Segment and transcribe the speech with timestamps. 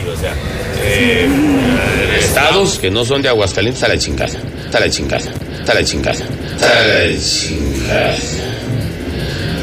[0.00, 0.34] o sea,
[2.18, 4.38] estados que no son de Aguascalientes a la chingada,
[4.72, 5.30] a la chingada,
[5.68, 6.24] a la chingada.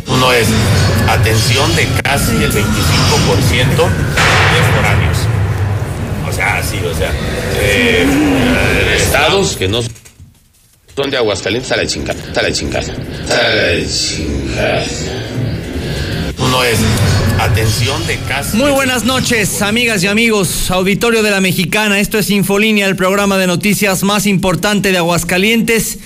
[0.07, 0.47] Uno es
[1.07, 2.61] atención de casi el 25% de
[4.75, 5.17] foráneos.
[6.27, 7.11] O sea, sí, o sea,
[8.95, 9.81] estados que no
[10.95, 12.93] son de Aguascalientes a la chingada, a la chingada,
[13.29, 14.83] a la chingada.
[16.37, 16.79] Uno es
[17.39, 18.57] atención de casi.
[18.57, 21.99] Muy buenas noches, amigas y amigos, auditorio de la Mexicana.
[21.99, 25.99] Esto es Infolínea, el programa de noticias más importante de Aguascalientes.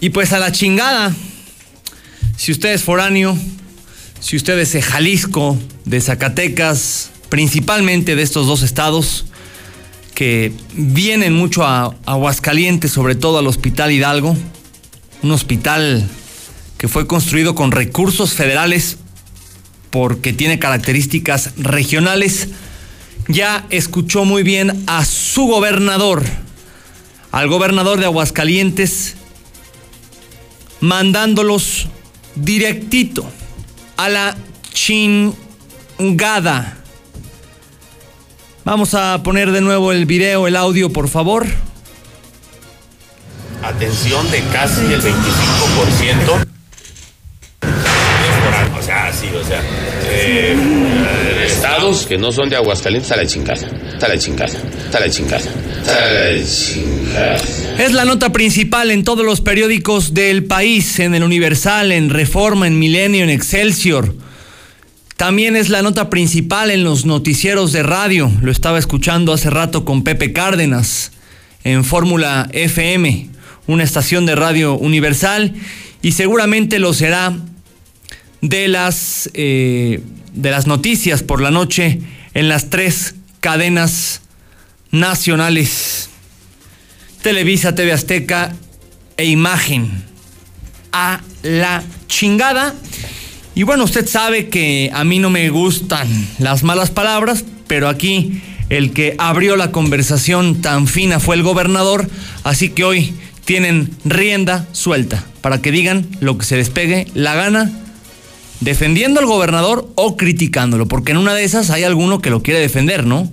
[0.00, 1.14] Y pues a la chingada.
[2.36, 3.36] Si usted es foráneo,
[4.20, 9.26] si usted es de Jalisco, de Zacatecas, principalmente de estos dos estados,
[10.14, 14.36] que vienen mucho a Aguascalientes, sobre todo al Hospital Hidalgo,
[15.22, 16.08] un hospital
[16.78, 18.98] que fue construido con recursos federales
[19.90, 22.48] porque tiene características regionales,
[23.28, 26.24] ya escuchó muy bien a su gobernador,
[27.30, 29.16] al gobernador de Aguascalientes,
[30.80, 31.88] mandándolos
[32.34, 33.30] directito
[33.96, 34.36] a la
[34.72, 35.34] chingada.
[38.64, 41.46] Vamos a poner de nuevo el video, el audio, por favor.
[43.62, 46.47] Atención de casi el 25%
[49.08, 49.62] o sea, sí, o sea,
[50.10, 50.56] eh,
[51.46, 53.68] estados que no son de Aguascalientes a la chingada,
[54.00, 54.58] a la chingada,
[54.92, 55.50] a la chingada,
[55.86, 57.38] a la chingada.
[57.78, 62.66] Es la nota principal en todos los periódicos del país, en el Universal, en Reforma,
[62.66, 64.14] en Milenio, en Excelsior.
[65.16, 68.30] También es la nota principal en los noticieros de radio.
[68.42, 71.12] Lo estaba escuchando hace rato con Pepe Cárdenas
[71.64, 73.30] en Fórmula FM,
[73.66, 75.54] una estación de radio universal,
[76.02, 77.34] y seguramente lo será
[78.40, 80.00] de las, eh,
[80.32, 82.00] de las noticias por la noche
[82.34, 84.22] en las tres cadenas
[84.90, 86.10] nacionales.
[87.22, 88.54] Televisa, TV Azteca
[89.16, 90.04] e Imagen.
[90.92, 92.74] A la chingada.
[93.54, 98.40] Y bueno, usted sabe que a mí no me gustan las malas palabras, pero aquí
[98.70, 102.08] el que abrió la conversación tan fina fue el gobernador,
[102.44, 107.34] así que hoy tienen rienda suelta para que digan lo que se les pegue la
[107.34, 107.72] gana
[108.60, 112.60] defendiendo al gobernador o criticándolo, porque en una de esas hay alguno que lo quiere
[112.60, 113.30] defender, ¿no?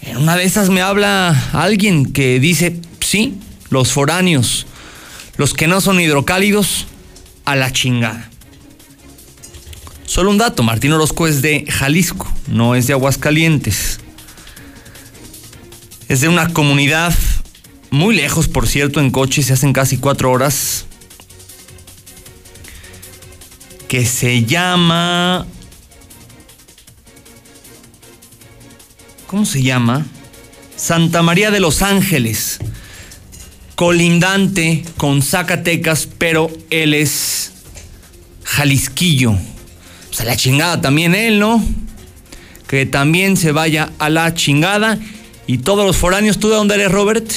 [0.00, 3.38] En una de esas me habla alguien que dice, sí,
[3.70, 4.66] los foráneos,
[5.36, 6.86] los que no son hidrocálidos,
[7.44, 8.30] a la chingada.
[10.04, 14.00] Solo un dato, Martín Orozco es de Jalisco, no es de Aguascalientes.
[16.08, 17.14] Es de una comunidad
[17.90, 20.86] muy lejos, por cierto, en coche se hacen casi cuatro horas
[23.92, 25.46] que se llama...
[29.26, 30.06] ¿Cómo se llama?
[30.76, 32.58] Santa María de los Ángeles,
[33.74, 37.52] colindante con Zacatecas, pero él es
[38.44, 39.32] Jalisquillo.
[39.32, 41.62] O sea, la chingada también él, ¿no?
[42.66, 44.98] Que también se vaya a la chingada.
[45.46, 47.30] Y todos los foráneos, ¿tú de dónde eres, Robert?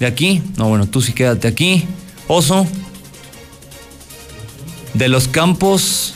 [0.00, 0.40] ¿De aquí?
[0.56, 1.84] No, bueno, tú sí quédate aquí.
[2.28, 2.66] Oso
[4.96, 6.14] de los campos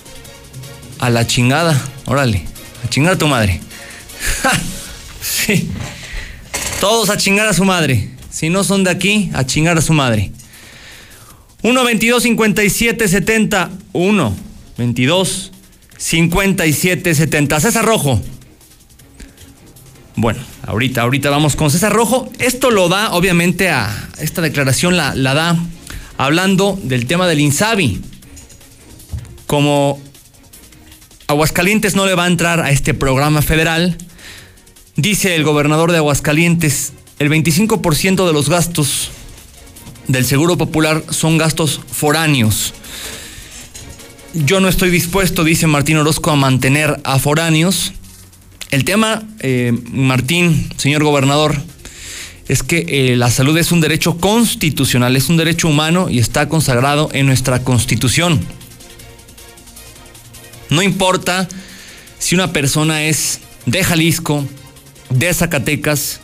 [0.99, 1.81] a la chingada.
[2.07, 2.45] Órale,
[2.85, 3.61] a chingar a tu madre.
[5.21, 5.69] sí.
[6.81, 8.11] Todos a chingar a su madre.
[8.31, 10.33] Si no son de aquí, a chingar a su madre.
[11.63, 14.37] 1 22 57 70 1
[14.79, 15.53] 22
[15.99, 18.23] 57 70 César Rojo.
[20.17, 22.31] Bueno, ahorita, ahorita vamos con César Rojo.
[22.39, 25.59] Esto lo da, obviamente, a esta declaración la, la da
[26.17, 28.01] hablando del tema del INSABI
[29.51, 30.01] como
[31.27, 33.99] Aguascalientes no le va a entrar a este programa federal,
[34.95, 39.11] dice el gobernador de Aguascalientes, el 25% de los gastos
[40.07, 42.75] del Seguro Popular son gastos foráneos.
[44.35, 47.93] Yo no estoy dispuesto, dice Martín Orozco, a mantener a foráneos.
[48.71, 51.61] El tema, eh, Martín, señor gobernador,
[52.47, 56.49] es que eh, la salud es un derecho constitucional, es un derecho humano y está
[56.49, 58.60] consagrado en nuestra constitución.
[60.71, 61.49] No importa
[62.19, 64.47] si una persona es de Jalisco,
[65.11, 66.21] de Zacatecas,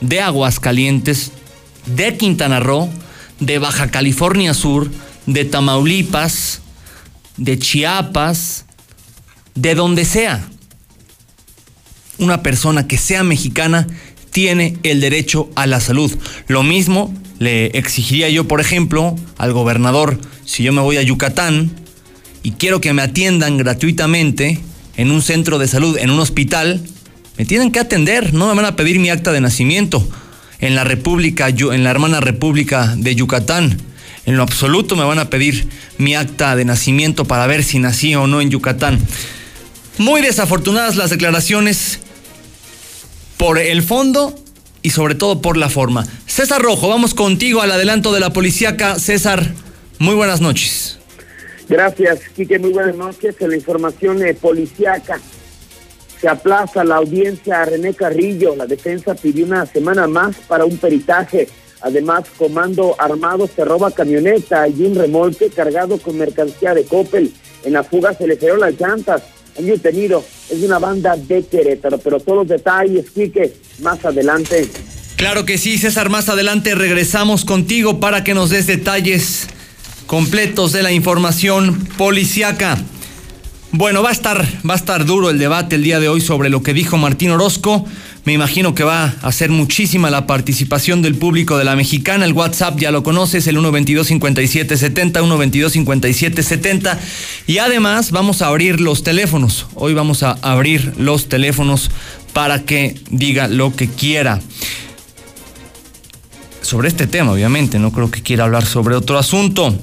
[0.00, 1.30] de Aguascalientes,
[1.86, 2.90] de Quintana Roo,
[3.40, 4.90] de Baja California Sur,
[5.26, 6.60] de Tamaulipas,
[7.36, 8.66] de Chiapas,
[9.54, 10.48] de donde sea.
[12.18, 13.86] Una persona que sea mexicana
[14.30, 16.12] tiene el derecho a la salud.
[16.48, 21.83] Lo mismo le exigiría yo, por ejemplo, al gobernador, si yo me voy a Yucatán,
[22.44, 24.60] y quiero que me atiendan gratuitamente
[24.96, 26.80] en un centro de salud, en un hospital,
[27.38, 30.06] me tienen que atender, no me van a pedir mi acta de nacimiento
[30.60, 33.80] en la República, en la hermana República de Yucatán.
[34.26, 38.14] En lo absoluto me van a pedir mi acta de nacimiento para ver si nací
[38.14, 39.00] o no en Yucatán.
[39.96, 42.00] Muy desafortunadas las declaraciones
[43.38, 44.38] por el fondo
[44.82, 46.06] y sobre todo por la forma.
[46.26, 48.98] César Rojo, vamos contigo al adelanto de la policíaca.
[48.98, 49.54] César,
[49.98, 50.98] muy buenas noches.
[51.68, 53.36] Gracias, Quique, muy buenas noches.
[53.40, 55.18] En la información eh, policíaca
[56.20, 58.54] se aplaza la audiencia a René Carrillo.
[58.56, 61.48] La defensa pidió una semana más para un peritaje.
[61.80, 67.32] Además, Comando Armado se roba camioneta y un remolque cargado con mercancía de Coppel.
[67.62, 69.22] En la fuga se le fueron las llantas.
[69.58, 70.24] Han detenido.
[70.50, 74.68] Es una banda de Querétaro, pero todos los detalles, Quique, más adelante.
[75.16, 79.46] Claro que sí, César, más adelante regresamos contigo para que nos des detalles
[80.06, 82.78] completos de la información policiaca.
[83.76, 86.48] Bueno, va a estar, va a estar duro el debate el día de hoy sobre
[86.48, 87.84] lo que dijo Martín Orozco.
[88.24, 92.24] Me imagino que va a ser muchísima la participación del público de la mexicana.
[92.24, 96.98] El WhatsApp ya lo conoces, el 122-5770, 122-5770.
[97.48, 99.66] Y además vamos a abrir los teléfonos.
[99.74, 101.90] Hoy vamos a abrir los teléfonos
[102.32, 104.40] para que diga lo que quiera.
[106.62, 109.76] Sobre este tema, obviamente, no creo que quiera hablar sobre otro asunto.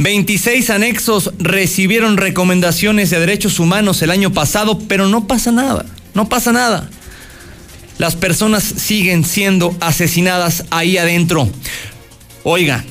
[0.00, 6.26] 26 anexos recibieron recomendaciones de derechos humanos el año pasado, pero no pasa nada, no
[6.26, 6.88] pasa nada.
[7.98, 11.50] Las personas siguen siendo asesinadas ahí adentro.
[12.44, 12.82] Oiga,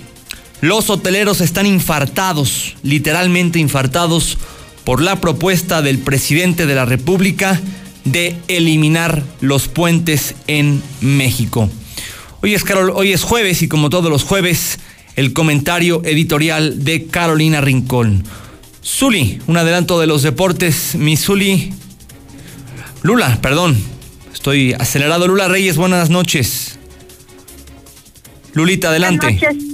[0.62, 4.38] los hoteleros están infartados, literalmente infartados,
[4.84, 7.60] por la propuesta del presidente de la República
[8.06, 11.72] de eliminar los puentes en México.
[12.42, 14.78] Hoy es, Carol, hoy es jueves y como todos los jueves
[15.20, 18.24] el comentario editorial de Carolina Rincón.
[18.82, 20.96] Zuli, un adelanto de los deportes.
[20.96, 21.74] Mi Zuli.
[23.02, 23.78] Lula, perdón.
[24.34, 25.28] Estoy acelerado.
[25.28, 26.80] Lula Reyes, buenas noches.
[28.54, 29.26] Lulita, adelante.
[29.26, 29.70] Buenas noches.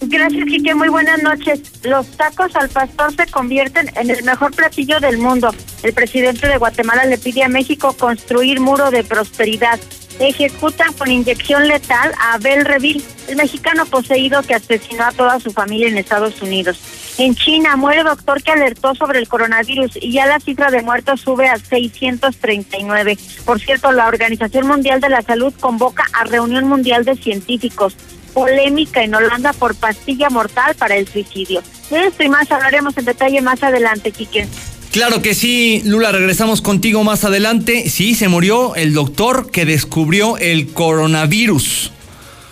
[0.00, 0.74] Gracias, Quique.
[0.74, 1.60] Muy buenas noches.
[1.82, 5.54] Los tacos al pastor se convierten en el mejor platillo del mundo.
[5.82, 9.78] El presidente de Guatemala le pide a México construir muro de prosperidad
[10.18, 15.52] ejecutan con inyección letal a Abel Reville, el mexicano poseído que asesinó a toda su
[15.52, 16.78] familia en Estados Unidos.
[17.18, 21.22] En China muere doctor que alertó sobre el coronavirus y ya la cifra de muertos
[21.22, 23.18] sube a 639.
[23.44, 27.96] Por cierto, la Organización Mundial de la Salud convoca a reunión mundial de científicos.
[28.34, 31.62] Polémica en Holanda por pastilla mortal para el suicidio.
[31.88, 34.46] De esto y más hablaremos en detalle más adelante, Quique.
[34.96, 37.90] Claro que sí, Lula, regresamos contigo más adelante.
[37.90, 41.92] Sí, se murió el doctor que descubrió el coronavirus.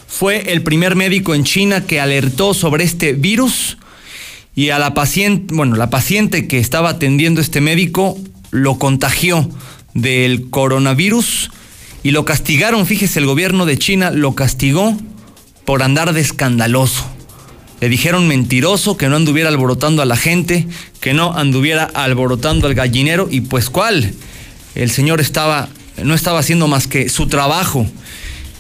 [0.07, 3.79] Fue el primer médico en China que alertó sobre este virus
[4.55, 8.19] y a la paciente, bueno, la paciente que estaba atendiendo este médico
[8.51, 9.49] lo contagió
[9.95, 11.51] del coronavirus
[12.03, 14.95] y lo castigaron, fíjese, el gobierno de China lo castigó
[15.65, 17.14] por andar de escandaloso.
[17.81, 20.67] Le dijeron mentiroso, que no anduviera alborotando a la gente,
[21.01, 24.15] que no anduviera alborotando al gallinero y pues cuál.
[24.75, 25.69] El señor estaba
[26.03, 27.87] no estaba haciendo más que su trabajo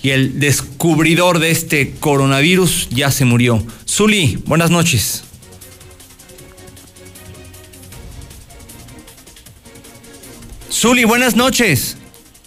[0.03, 3.65] y el descubridor de este coronavirus ya se murió.
[3.89, 5.25] Zuli, buenas noches.
[10.71, 11.97] Zuli, buenas noches.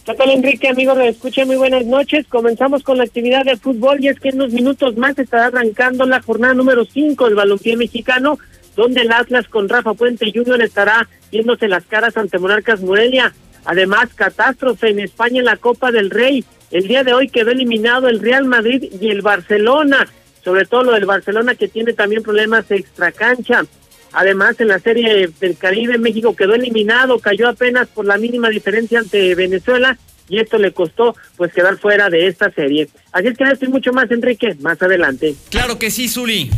[0.08, 0.70] ¿Qué Enrique?
[0.70, 2.26] Amigos, me escuchen, muy buenas noches.
[2.30, 6.06] Comenzamos con la actividad de fútbol y es que en unos minutos más estará arrancando
[6.06, 8.40] la jornada número 5 del balompié mexicano,
[8.78, 10.62] donde el Atlas con Rafa Puente Jr.
[10.62, 13.34] estará viéndose las caras ante Monarcas Morelia.
[13.66, 16.46] Además, catástrofe en España en la Copa del Rey.
[16.72, 20.08] El día de hoy quedó eliminado el Real Madrid y el Barcelona,
[20.42, 23.66] sobre todo lo del Barcelona que tiene también problemas extra cancha.
[24.14, 29.00] Además, en la serie del Caribe, México quedó eliminado, cayó apenas por la mínima diferencia
[29.00, 29.98] ante Venezuela
[30.30, 32.90] y esto le costó pues quedar fuera de esta serie.
[33.12, 35.36] Así es que estoy mucho más, Enrique, más adelante.
[35.50, 36.50] Claro que sí, Zuli.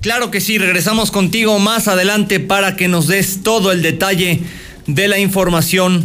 [0.00, 4.40] Claro que sí, regresamos contigo más adelante para que nos des todo el detalle
[4.86, 6.04] de la información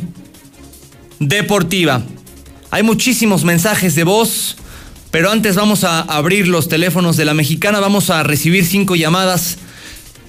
[1.19, 2.03] deportiva.
[2.69, 4.57] Hay muchísimos mensajes de voz,
[5.09, 9.57] pero antes vamos a abrir los teléfonos de la mexicana, vamos a recibir cinco llamadas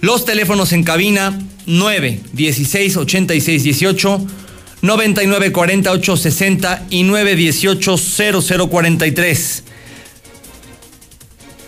[0.01, 4.27] los teléfonos en cabina 9 16 86 18
[4.83, 9.65] 99 48 60 y 9 18 00 43.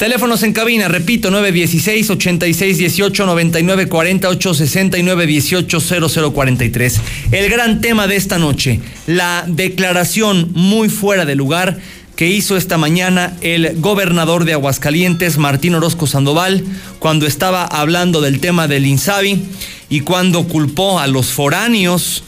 [0.00, 7.00] Teléfonos en cabina, repito, 916 86 18 99 48 69 18 00 43.
[7.32, 11.76] El gran tema de esta noche, la declaración muy fuera de lugar
[12.20, 16.62] que hizo esta mañana el gobernador de Aguascalientes, Martín Orozco Sandoval,
[16.98, 19.42] cuando estaba hablando del tema del INSABI
[19.88, 22.22] y cuando culpó a los foráneos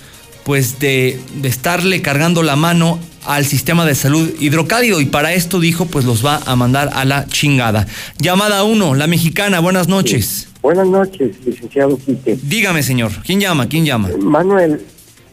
[0.45, 5.61] pues de, de estarle cargando la mano al sistema de salud hidrocálido y para esto
[5.61, 7.87] dijo pues los va a mandar a la chingada.
[8.17, 10.49] Llamada 1, la mexicana, buenas noches.
[10.63, 12.39] Buenas noches, licenciado Quique.
[12.43, 13.69] Dígame, señor, ¿quién llama?
[13.69, 14.09] ¿Quién llama?
[14.19, 14.81] Manuel,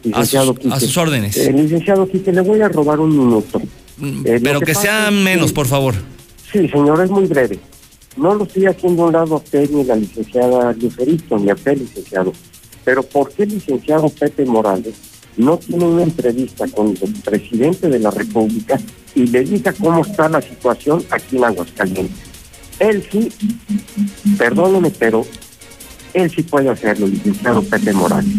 [0.03, 1.37] A licenciado sus, a sus órdenes.
[1.37, 3.61] Eh, licenciado Quique, le voy a robar un minuto.
[3.99, 5.95] Mm, eh, Pero que sea menos, por favor.
[6.51, 7.59] Sí, señor, es muy breve.
[8.17, 11.49] No lo estoy haciendo a un lado a usted ni a la licenciada Lucerito, ni
[11.49, 12.33] a usted, licenciado.
[12.83, 14.95] Pero ¿por qué el licenciado Pepe Morales
[15.37, 18.79] no tiene una entrevista con el presidente de la República
[19.15, 22.17] y le diga cómo está la situación aquí en Aguascalientes?
[22.79, 23.29] Él sí,
[24.37, 25.25] perdóneme, pero
[26.13, 28.33] él sí puede hacerlo, licenciado Pepe Morales.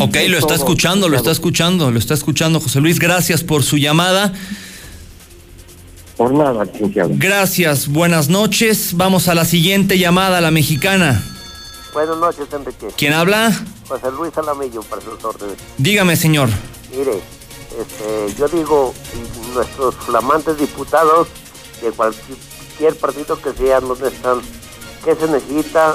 [0.00, 2.98] Ok, lo está escuchando, lo está escuchando, lo está escuchando José Luis.
[2.98, 4.32] Gracias por su llamada.
[6.16, 7.10] Por nada, licenciado.
[7.12, 8.96] Gracias, buenas noches.
[8.96, 11.22] Vamos a la siguiente llamada, la mexicana.
[11.92, 12.88] Buenas noches, Enrique.
[12.96, 13.52] ¿Quién habla?
[13.88, 15.56] José Luis Alamillo, para sus órdenes.
[15.78, 16.48] Dígame, señor.
[16.96, 17.20] Mire,
[17.78, 18.94] este, yo digo,
[19.54, 21.28] nuestros flamantes diputados
[21.82, 24.40] de cualquier partido que sean, ¿dónde están?
[25.04, 25.94] ¿Qué se necesita?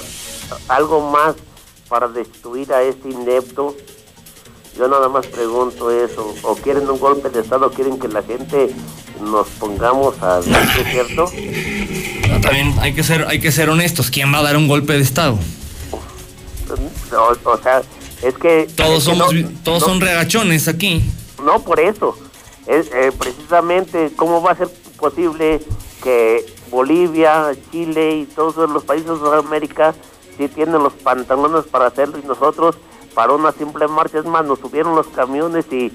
[0.67, 1.35] ¿Algo más
[1.89, 3.75] para destruir a este inepto?
[4.77, 6.33] Yo nada más pregunto eso.
[6.43, 7.69] ¿O quieren un golpe de Estado?
[7.71, 8.73] ¿Quieren que la gente
[9.21, 10.39] nos pongamos a...
[10.45, 11.25] ¿no es cierto?
[12.41, 14.09] También hay que ser, hay que ser honestos.
[14.09, 15.37] ¿Quién va a dar un golpe de estado?
[17.11, 17.81] O, o sea,
[18.21, 18.67] es que...
[18.75, 21.03] Todos es que somos, no- todos no- son regachones aquí.
[21.43, 22.17] No, por eso.
[22.67, 25.59] Es eh, precisamente cómo va a ser posible
[26.03, 29.95] que Bolivia, Chile y todos los países de Sudamérica
[30.39, 32.77] sí tienen los pantalones para hacerlo y nosotros
[33.13, 35.85] para una simple marcha, es más, nos subieron los camiones y,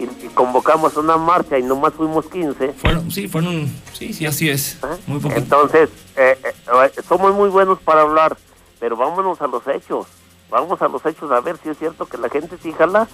[0.00, 2.72] y- y convocamos una marcha y nomás fuimos 15.
[2.72, 4.74] Fueron, sí, fueron, sí, sí, así es.
[4.82, 4.86] ¿eh?
[5.06, 5.34] Muy poco.
[5.36, 8.36] Entonces, eh, eh, somos muy buenos para hablar,
[8.80, 10.06] pero vámonos a los hechos.
[10.50, 13.06] Vamos a los hechos a ver si es cierto que la gente sí jala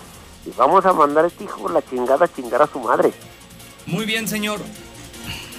[0.47, 3.13] y vamos a mandar a este hijo la chingada a chingar a su madre.
[3.87, 4.59] Muy bien, señor.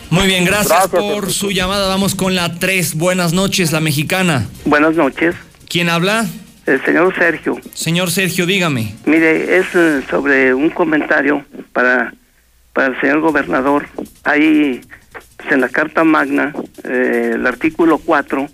[0.09, 1.87] Muy bien, gracias, Gracias, por su llamada.
[1.87, 2.95] Vamos con la 3.
[2.95, 4.47] Buenas noches, la mexicana.
[4.65, 5.35] Buenas noches,
[5.67, 6.25] ¿Quién habla?
[6.65, 7.57] el señor Sergio.
[7.73, 8.93] Señor Sergio, dígame.
[9.05, 12.13] Mire, es eh, sobre un comentario para,
[12.73, 13.87] para el señor gobernador.
[14.23, 14.81] Ahí
[15.37, 18.47] pues, en la Carta Magna, eh, el artículo 4,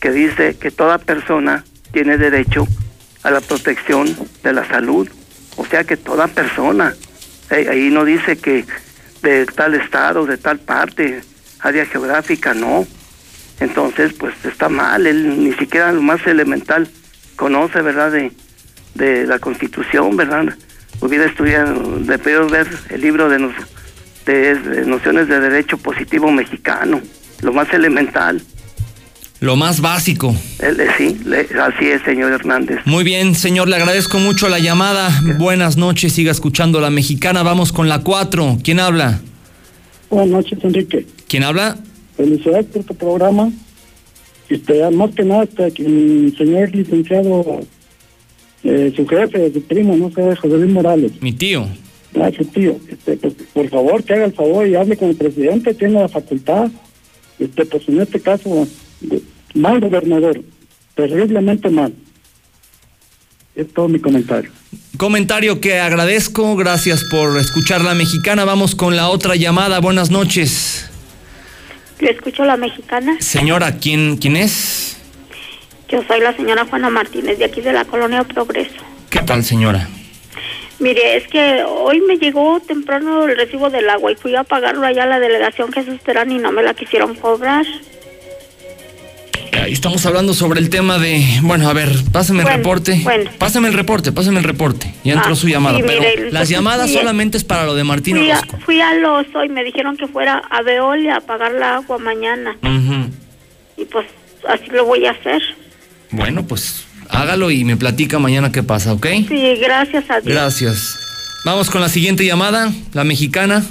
[0.00, 2.66] que dice que toda persona tiene derecho
[3.22, 5.08] a la protección de la salud.
[5.56, 6.94] O sea que toda persona.
[7.50, 8.66] Eh, ahí no dice que
[9.22, 11.22] de tal estado, de tal parte,
[11.60, 12.86] área geográfica, no.
[13.60, 16.88] Entonces, pues está mal, él ni siquiera lo más elemental
[17.36, 18.32] conoce, ¿verdad?, de,
[18.94, 20.54] de la Constitución, ¿verdad?
[21.00, 23.50] Hubiera estudiado, debió ver el libro de,
[24.26, 27.00] de, de nociones de derecho positivo mexicano,
[27.42, 28.42] lo más elemental.
[29.40, 30.34] Lo más básico.
[30.96, 32.78] Sí, le- así es, señor Hernández.
[32.86, 35.10] Muy bien, señor, le agradezco mucho la llamada.
[35.38, 37.42] Buenas noches, siga escuchando la mexicana.
[37.42, 38.58] Vamos con la 4.
[38.64, 39.20] ¿Quién habla?
[40.08, 41.06] Buenas noches, Enrique.
[41.28, 41.76] ¿Quién habla?
[42.16, 43.52] Felicidades por tu programa.
[44.48, 47.60] Este, más que nada, este, que el señor licenciado,
[48.64, 51.66] eh, su jefe, su primo, no sé, José Luis Morales, Mi tío.
[52.20, 55.16] ah, su tío, este, pues, por favor, que haga el favor y hable con el
[55.16, 56.70] presidente, tiene la facultad.
[57.40, 58.66] Este, pues en este caso,
[59.54, 60.40] mal gobernador,
[60.94, 61.92] terriblemente mal.
[63.54, 64.50] Es todo mi comentario.
[64.98, 66.56] Comentario que agradezco.
[66.56, 68.44] Gracias por escuchar la mexicana.
[68.44, 69.80] Vamos con la otra llamada.
[69.80, 70.90] Buenas noches.
[72.00, 73.16] Le escucho la mexicana.
[73.20, 74.98] Señora, ¿quién, quién es?
[75.88, 78.82] Yo soy la señora Juana Martínez de aquí de la colonia Progreso.
[79.08, 79.88] ¿Qué tal, señora?
[80.78, 84.84] Mire, es que hoy me llegó temprano el recibo del agua y fui a pagarlo
[84.84, 87.64] allá a la delegación Jesús Terán y no me la quisieron cobrar.
[89.72, 91.24] Estamos hablando sobre el tema de.
[91.42, 93.00] Bueno, a ver, pásame el Bueno, reporte.
[93.02, 93.30] bueno.
[93.38, 94.94] Pásame el reporte, pásame el reporte.
[95.04, 95.76] Ya entró Ah, su llamada.
[95.78, 98.58] sí, pero mire, las llamadas solamente es para lo de Martín Fui, a, Orozco.
[98.64, 102.56] fui al Oso y me dijeron que fuera a Veolia a pagar la agua mañana.
[103.76, 104.06] Y pues
[104.48, 105.42] así lo voy a hacer.
[106.10, 109.06] Bueno, pues hágalo y me platica mañana qué pasa, ¿ok?
[109.28, 110.34] Sí, gracias a Dios.
[110.34, 110.98] Gracias.
[111.44, 113.64] Vamos con la siguiente llamada, la mexicana.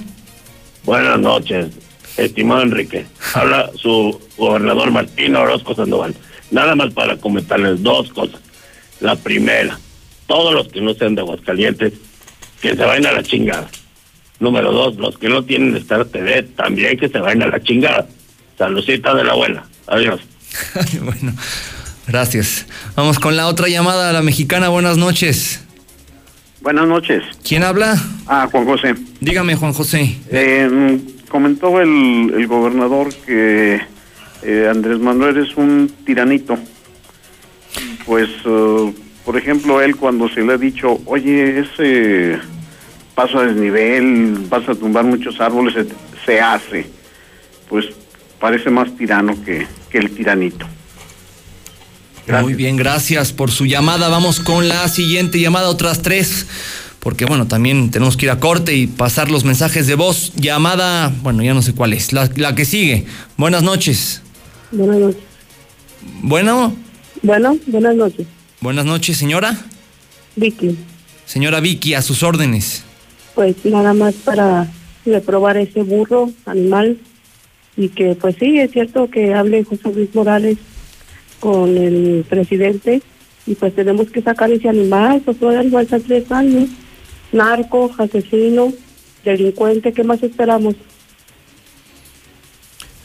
[0.84, 1.68] Buenas noches,
[2.18, 3.06] estimado Enrique.
[3.34, 6.16] Habla su gobernador Martín Orozco Sandoval.
[6.52, 8.40] Nada más para comentarles dos cosas.
[9.00, 9.80] La primera,
[10.28, 11.94] todos los que no sean de Aguascalientes,
[12.62, 13.70] que se vayan a la chingada.
[14.40, 18.08] Número dos, los que no tienen Star TV, también que se vayan a la chingada.
[18.58, 19.66] Saludcita de la abuela.
[19.88, 20.22] Adiós.
[21.02, 21.34] bueno,
[22.08, 22.66] gracias.
[22.96, 24.70] Vamos con la otra llamada, la mexicana.
[24.70, 25.62] Buenas noches.
[26.62, 27.22] Buenas noches.
[27.48, 28.02] ¿Quién habla?
[28.26, 28.96] Ah, Juan José.
[29.20, 30.18] Dígame, Juan José.
[30.32, 31.00] Eh,
[31.36, 33.82] comentó el, el gobernador que
[34.42, 36.58] eh, Andrés Manuel es un tiranito.
[38.06, 38.94] pues, eh,
[39.26, 42.40] por ejemplo, él cuando se le ha dicho, oye, ese
[43.16, 45.86] paso a desnivel, vas a tumbar muchos árboles, se,
[46.26, 46.90] se hace,
[47.68, 47.88] pues
[48.40, 50.66] parece más tirano que, que el tiranito.
[52.42, 54.08] Muy bien, gracias por su llamada.
[54.10, 56.48] Vamos con la siguiente llamada, otras tres,
[57.06, 60.34] porque bueno, también tenemos que ir a corte y pasar los mensajes de voz.
[60.38, 63.06] Llamada, bueno, ya no sé cuál es, la, la que sigue.
[63.38, 64.24] Buenas noches.
[64.72, 65.22] Buenas noches.
[66.24, 66.76] Bueno,
[67.22, 68.26] Bueno, buenas noches.
[68.60, 69.56] buenas noches, señora.
[70.36, 70.76] Vicky,
[71.28, 72.84] Señora Vicky, a sus órdenes.
[73.36, 74.68] pues nada más para
[75.06, 76.98] reprobar ese burro animal
[77.78, 80.58] y que pues sí, es cierto que hable José Luis Morales
[81.40, 83.04] con el presidente
[83.46, 86.68] y pues tenemos que sacar ese animal, pues todo el animal está tres años,
[87.36, 88.74] narco, asesino,
[89.24, 90.76] delincuente, ¿qué más esperamos?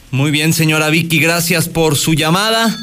[0.09, 2.75] Muy bien, señora Vicky, gracias por su llamada.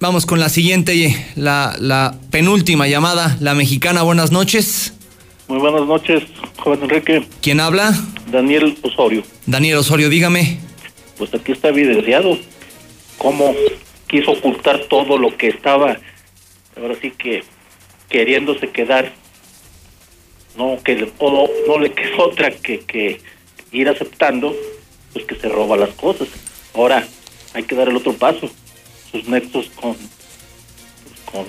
[0.00, 4.02] Vamos con la siguiente, la, la penúltima llamada, la mexicana.
[4.02, 4.92] Buenas noches.
[5.48, 6.22] Muy buenas noches,
[6.58, 7.26] joven Enrique.
[7.40, 7.94] ¿Quién habla?
[8.30, 9.22] Daniel Osorio.
[9.46, 10.58] Daniel Osorio, dígame.
[11.16, 12.38] Pues aquí está evidenciado
[13.18, 13.54] cómo
[14.06, 15.98] quiso ocultar todo lo que estaba,
[16.76, 17.42] ahora sí que
[18.08, 19.12] queriéndose quedar.
[20.56, 23.20] No, que o no le quedó otra que, que
[23.72, 24.54] ir aceptando,
[25.12, 26.28] pues que se roba las cosas.
[26.74, 27.06] Ahora
[27.54, 28.50] hay que dar el otro paso,
[29.10, 29.96] sus nexos con,
[31.30, 31.46] con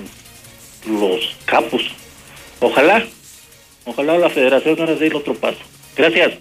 [0.99, 1.83] los capos.
[2.59, 3.05] Ojalá,
[3.85, 5.59] ojalá la federación ahora dé el otro paso.
[5.95, 6.33] Gracias.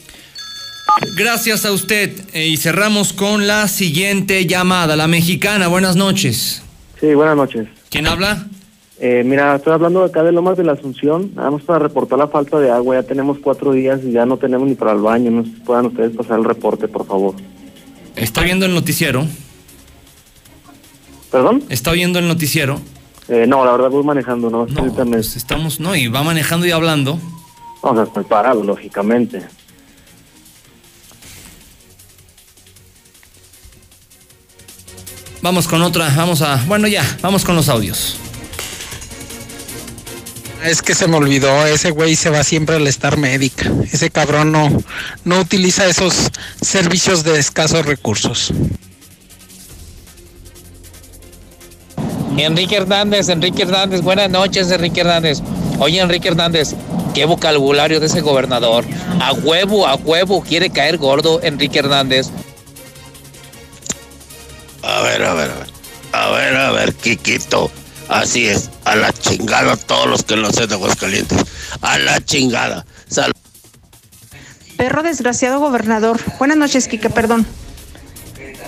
[1.17, 2.13] Gracias a usted.
[2.33, 5.69] Eh, y cerramos con la siguiente llamada, la mexicana.
[5.69, 6.63] Buenas noches.
[7.01, 7.67] Sí, buenas noches.
[7.91, 8.47] ¿Quién habla?
[9.07, 12.27] Eh, mira, estoy hablando acá de Lomas de la Asunción, nada más para reportar la
[12.27, 15.31] falta de agua, ya tenemos cuatro días y ya no tenemos ni para el baño,
[15.31, 17.35] no sé si puedan ustedes pasar el reporte, por favor.
[18.17, 19.27] ¿Está viendo el noticiero?
[21.31, 21.65] ¿Perdón?
[21.69, 22.81] ¿Está viendo el noticiero?
[23.29, 26.71] Eh, no, la verdad voy manejando, no, No, pues estamos, no, y va manejando y
[26.71, 27.19] hablando.
[27.83, 29.43] O sea, estoy parado, lógicamente.
[35.43, 38.19] Vamos con otra, vamos a, bueno ya, vamos con los audios.
[40.65, 43.71] Es que se me olvidó, ese güey se va siempre al Star Médica.
[43.93, 44.71] Ese cabrón no,
[45.25, 48.51] no utiliza esos servicios de escasos recursos.
[52.39, 55.41] Enrique Hernández, Enrique Hernández, buenas noches, Enrique Hernández.
[55.81, 56.75] Oye, Enrique Hernández,
[57.13, 58.87] qué vocabulario de ese gobernador.
[59.21, 62.31] A huevo, a huevo, quiere caer gordo, Enrique Hernández.
[64.83, 65.69] A ver, a ver, a ver.
[66.13, 67.71] A ver, a ver, Kikito.
[68.15, 68.71] Así es.
[68.85, 71.37] A la chingada todos los que no sean de Aguascalientes.
[71.81, 72.87] A la chingada.
[73.09, 73.33] Sal
[74.77, 76.21] Perro desgraciado gobernador.
[76.39, 77.45] Buenas noches, Quique, perdón.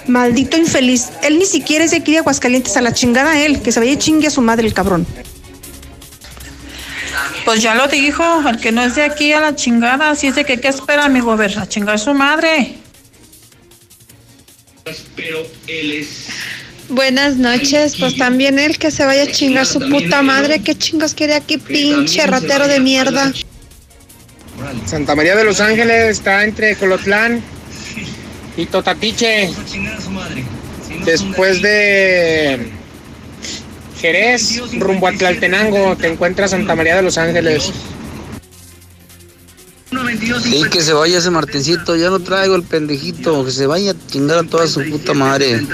[0.09, 1.11] Maldito infeliz.
[1.23, 2.77] Él ni siquiera es de aquí de Aguascalientes.
[2.77, 3.63] A la chingada él.
[3.63, 5.07] Que se vaya y chingue a su madre el cabrón.
[7.45, 10.35] Pues ya lo dijo, el que no es de aquí a la chingada, así es
[10.35, 12.79] de que qué espera mi gobierno, a chingar a su madre.
[15.15, 16.27] Pero él es.
[16.89, 21.15] Buenas noches, pues también él que se vaya a chingar su puta madre, ¿qué chingos
[21.15, 23.33] quiere aquí, pinche ratero de mierda?
[24.87, 27.43] Santa María de los Ángeles está entre Colotlán
[28.57, 29.51] y Totatiche.
[31.05, 32.71] Después de
[34.01, 37.73] Jerez, rumbo a Tlaltenango, te encuentras Santa María de los Ángeles.
[40.45, 44.07] Y que se vaya ese Martincito, ya no traigo el pendejito, que se vaya a
[44.09, 45.67] chingar a toda su puta madre.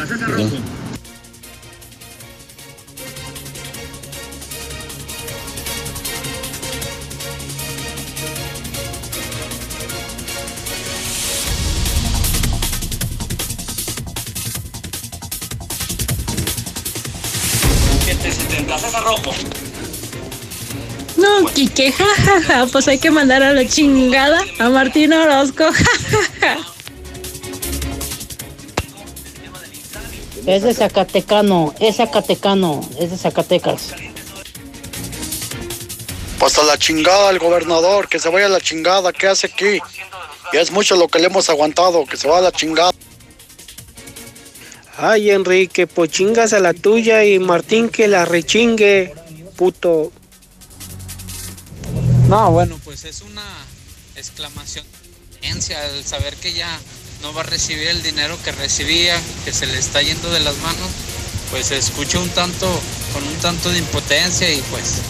[21.74, 26.58] Quique, jajaja, pues hay que mandar a la chingada a Martín Orozco, jajaja.
[30.46, 33.94] Es de Zacatecano, es Zacatecano, es de Zacatecas.
[36.38, 39.78] Pues a la chingada el gobernador, que se vaya a la chingada, ¿qué hace aquí?
[40.52, 42.92] Y es mucho lo que le hemos aguantado, que se vaya a la chingada.
[44.98, 49.14] Ay, Enrique, pues chingas a la tuya y Martín que la rechingue,
[49.56, 50.12] puto.
[52.32, 53.44] No, bueno, pues es una
[54.16, 56.78] exclamación de impotencia al saber que ya
[57.20, 60.56] no va a recibir el dinero que recibía, que se le está yendo de las
[60.60, 60.88] manos,
[61.50, 62.66] pues se escucha un tanto,
[63.12, 65.02] con un tanto de impotencia y pues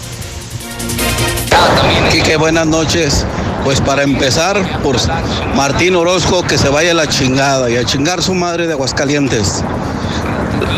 [2.11, 3.24] Quique, buenas noches.
[3.62, 4.96] Pues para empezar, por
[5.54, 9.62] Martín Orozco que se vaya a la chingada y a chingar su madre de Aguascalientes.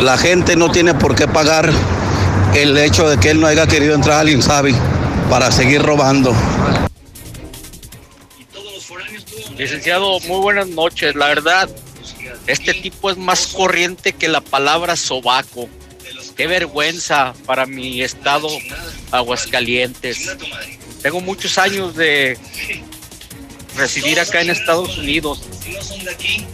[0.03, 1.71] La gente no tiene por qué pagar
[2.53, 4.75] el hecho de que él no haya querido entrar al INSABI
[5.29, 6.33] para seguir robando.
[9.57, 11.15] Licenciado, muy buenas noches.
[11.15, 11.69] La verdad,
[12.47, 15.69] este tipo es más corriente que la palabra sobaco.
[16.35, 18.49] Qué vergüenza para mi estado
[19.11, 20.35] Aguascalientes.
[21.01, 22.37] Tengo muchos años de
[23.77, 25.43] residir acá en Estados Unidos.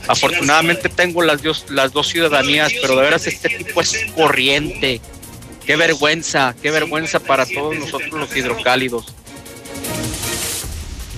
[0.08, 5.02] Afortunadamente tengo las las dos ciudadanías, pero de veras este tipo es corriente.
[5.65, 9.06] Qué vergüenza, qué vergüenza para todos nosotros los hidrocálidos.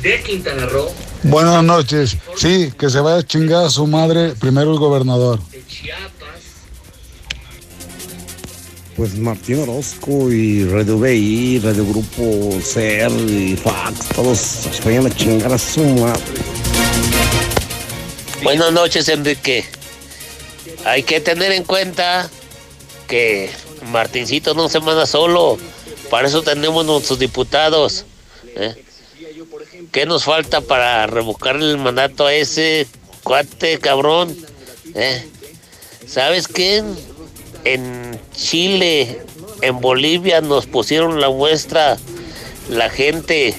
[0.01, 0.91] De Quintana Roo.
[1.23, 2.17] Buenas noches.
[2.35, 5.39] Sí, que se vaya a chingar a su madre primero el gobernador.
[8.97, 15.09] Pues Martín Orozco y Radio BI, Radio Grupo CER y Fax, todos se vayan a
[15.09, 16.21] chingar a su madre.
[18.43, 19.65] Buenas noches, Enrique.
[20.85, 22.29] Hay que tener en cuenta
[23.13, 23.47] que
[23.91, 25.59] Martincito no se manda solo.
[26.09, 28.05] Para eso tenemos nuestros diputados.
[28.55, 28.73] ¿eh?
[29.91, 32.87] ¿Qué nos falta para revocar el mandato a ese
[33.21, 34.35] cuate cabrón?
[34.95, 35.29] ¿Eh?
[36.07, 36.83] ¿Sabes qué?
[37.65, 39.21] En Chile,
[39.61, 41.99] en Bolivia nos pusieron la muestra
[42.67, 43.55] la gente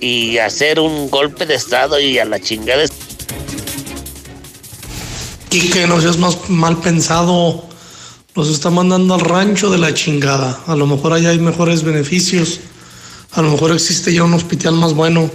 [0.00, 2.82] y hacer un golpe de estado y a la chingada.
[5.48, 7.75] Quique, no seas más mal pensado.
[8.36, 10.60] Nos está mandando al rancho de la chingada.
[10.66, 12.60] A lo mejor allá hay mejores beneficios.
[13.32, 15.30] A lo mejor existe ya un hospital más bueno.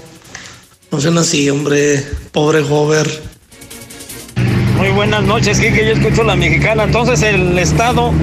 [0.91, 2.05] No sean así, hombre.
[2.31, 3.23] Pobre Hover.
[4.77, 5.83] Muy buenas noches, Kike.
[5.83, 6.83] Yo escucho la mexicana.
[6.83, 8.13] Entonces, el Estado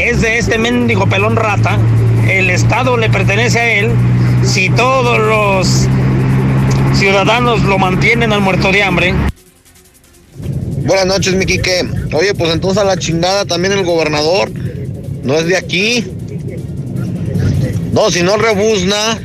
[0.00, 1.78] es de este mendigo pelón rata.
[2.28, 3.92] El Estado le pertenece a él.
[4.42, 5.88] Si todos los
[6.98, 9.14] ciudadanos lo mantienen al muerto de hambre.
[10.84, 11.88] Buenas noches, mi Quique.
[12.14, 14.50] Oye, pues entonces a la chingada también el gobernador.
[15.22, 16.04] No es de aquí.
[17.90, 19.18] No, si no rebuzna,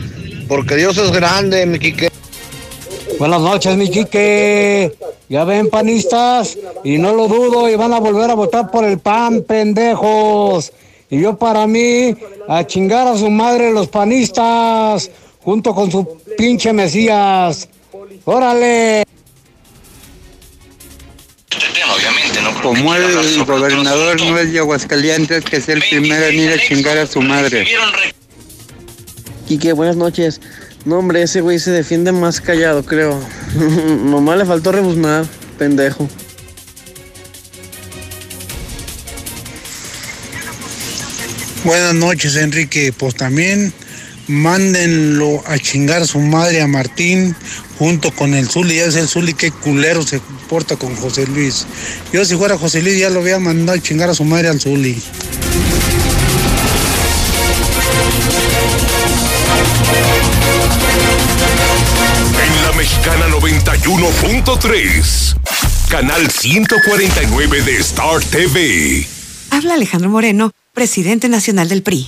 [0.48, 1.78] porque Dios es grande, mi.
[3.17, 4.95] Buenas noches, mi Quique.
[5.28, 9.00] Ya ven, panistas, y no lo dudo, y van a volver a votar por el
[9.00, 10.72] PAN, pendejos.
[11.10, 12.15] Y yo para mí,
[12.48, 15.12] a chingar a su madre los panistas,
[15.43, 17.67] junto con su pinche Mesías.
[18.24, 19.04] Órale.
[22.62, 26.97] Como el gobernador no es de Aguascalientes, que es el primero en ir a chingar
[26.97, 27.65] a su madre.
[29.47, 30.41] Quique, buenas noches.
[30.86, 33.19] No, hombre, ese güey se defiende más callado, creo.
[34.04, 35.25] Nomás le faltó rebuznar,
[35.58, 36.08] pendejo.
[41.63, 42.93] Buenas noches, Enrique.
[42.97, 43.73] Pues también
[44.30, 47.36] mándenlo a chingar a su madre a Martín
[47.78, 48.76] junto con el Zuli.
[48.76, 51.65] Ya es el Zuli, qué culero se porta con José Luis.
[52.13, 54.62] Yo si fuera José Luis ya lo había mandado a chingar a su madre al
[54.62, 55.02] Zuli.
[62.46, 65.36] En la mexicana 91.3,
[65.89, 69.08] canal 149 de Star TV.
[69.50, 72.08] Habla Alejandro Moreno, presidente nacional del PRI.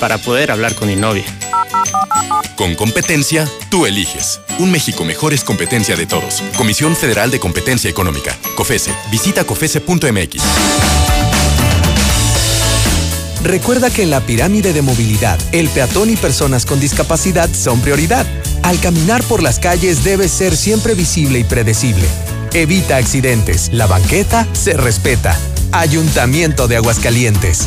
[0.00, 1.24] para poder hablar con mi novia.
[2.56, 4.40] Con competencia, tú eliges.
[4.58, 6.42] Un México mejor es competencia de todos.
[6.56, 8.36] Comisión Federal de Competencia Económica.
[8.56, 8.92] COFESE.
[9.10, 10.42] Visita COFESE.mx.
[13.42, 18.26] Recuerda que en la pirámide de movilidad, el peatón y personas con discapacidad son prioridad.
[18.62, 22.06] Al caminar por las calles debe ser siempre visible y predecible.
[22.52, 23.70] Evita accidentes.
[23.72, 25.38] La banqueta se respeta.
[25.72, 27.66] Ayuntamiento de Aguascalientes.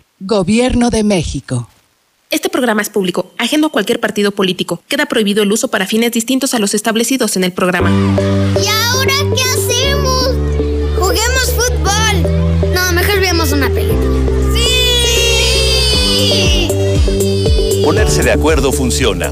[0.23, 1.67] Gobierno de México.
[2.29, 4.83] Este programa es público, ajeno a cualquier partido político.
[4.87, 7.89] Queda prohibido el uso para fines distintos a los establecidos en el programa.
[7.89, 10.27] ¿Y ahora qué hacemos?
[10.99, 12.21] Juguemos fútbol.
[12.71, 14.21] No, mejor veamos una película.
[14.53, 14.61] ¡Sí!
[17.83, 19.31] Ponerse de acuerdo funciona.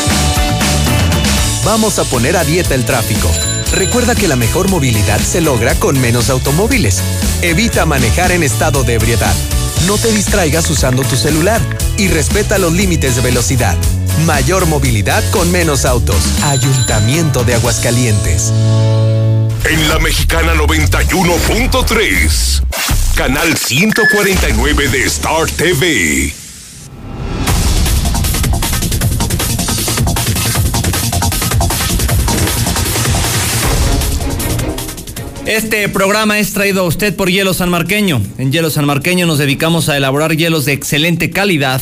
[1.63, 3.29] Vamos a poner a dieta el tráfico.
[3.73, 7.03] Recuerda que la mejor movilidad se logra con menos automóviles.
[7.41, 9.35] Evita manejar en estado de ebriedad.
[9.85, 11.61] No te distraigas usando tu celular
[11.97, 13.77] y respeta los límites de velocidad.
[14.25, 16.17] Mayor movilidad con menos autos.
[16.43, 18.51] Ayuntamiento de Aguascalientes.
[19.63, 22.63] En la Mexicana 91.3,
[23.15, 26.40] canal 149 de Star TV.
[35.51, 38.21] Este programa es traído a usted por Hielo San Marqueño.
[38.37, 41.81] En Hielo San Marqueño nos dedicamos a elaborar hielos de excelente calidad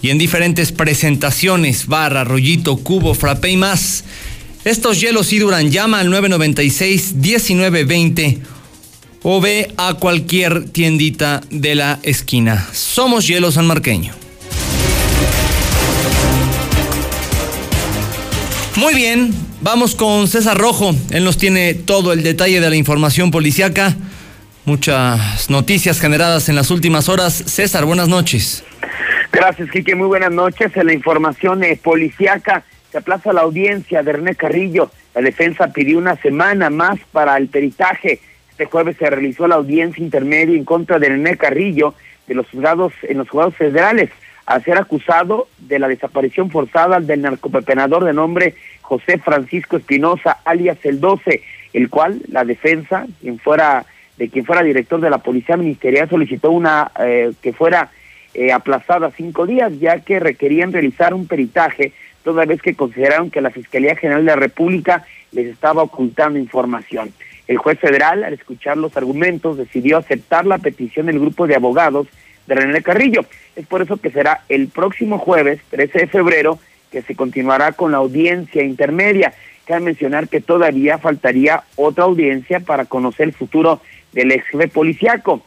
[0.00, 4.04] y en diferentes presentaciones, barra, rollito, cubo, frappé y más.
[4.64, 5.72] Estos hielos sí duran.
[5.72, 8.38] Llama al 996-1920
[9.24, 12.68] o ve a cualquier tiendita de la esquina.
[12.72, 14.14] Somos Hielo San Marqueño.
[18.76, 20.90] Muy bien, vamos con César Rojo.
[21.10, 23.94] Él nos tiene todo el detalle de la información policiaca.
[24.64, 27.32] Muchas noticias generadas en las últimas horas.
[27.32, 28.64] César, buenas noches.
[29.32, 29.94] Gracias, Quique.
[29.94, 30.76] Muy buenas noches.
[30.76, 34.90] En la información eh, policiaca se aplaza la audiencia de René Carrillo.
[35.14, 38.20] La defensa pidió una semana más para el peritaje.
[38.50, 41.94] Este jueves se realizó la audiencia intermedia en contra de René Carrillo
[42.26, 44.10] de los juzgados en los juzgados federales
[44.46, 50.78] a ser acusado de la desaparición forzada del narcopepenador de nombre José Francisco Espinosa, alias
[50.84, 51.42] el 12,
[51.72, 53.86] el cual la defensa, quien fuera
[54.18, 57.90] de quien fuera director de la policía ministerial, solicitó una eh, que fuera
[58.34, 61.92] eh, aplazada cinco días, ya que requerían realizar un peritaje,
[62.22, 67.12] toda vez que consideraron que la Fiscalía General de la República les estaba ocultando información.
[67.48, 72.06] El juez federal, al escuchar los argumentos, decidió aceptar la petición del grupo de abogados
[72.46, 73.24] de René Carrillo.
[73.56, 76.58] Es por eso que será el próximo jueves, 13 de febrero,
[76.92, 79.32] que se continuará con la audiencia intermedia.
[79.64, 83.80] Cabe mencionar que todavía faltaría otra audiencia para conocer el futuro
[84.12, 85.42] del ex jefe policiaco,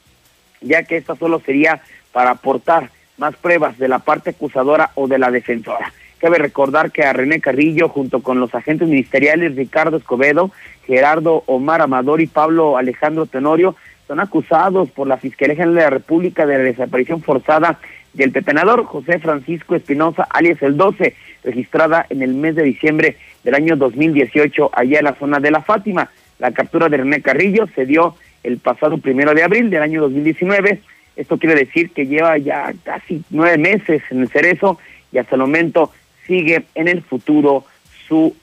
[0.62, 1.82] ya que esta solo sería
[2.12, 5.94] para aportar más pruebas de la parte acusadora o de la defensora.
[6.18, 10.50] Cabe recordar que a René Carrillo, junto con los agentes ministeriales Ricardo Escobedo,
[10.88, 13.76] Gerardo Omar Amador y Pablo Alejandro Tenorio,
[14.08, 17.80] son acusados por la Fiscalía General de la República de la desaparición forzada
[18.16, 23.56] del pepenador José Francisco Espinosa, alias el 12, registrada en el mes de diciembre del
[23.56, 26.10] año 2018 allá en la zona de La Fátima.
[26.40, 30.82] La captura de René Carrillo se dio el pasado primero de abril del año 2019.
[31.16, 34.80] Esto quiere decir que lleva ya casi nueve meses en el cerezo
[35.12, 35.92] y hasta el momento
[36.26, 37.66] sigue en el futuro
[38.08, 38.36] su,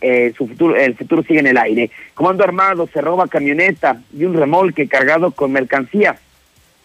[0.00, 1.90] eh, su futuro, el futuro sigue en el aire.
[2.14, 6.16] Comando Armado se roba camioneta y un remolque cargado con mercancía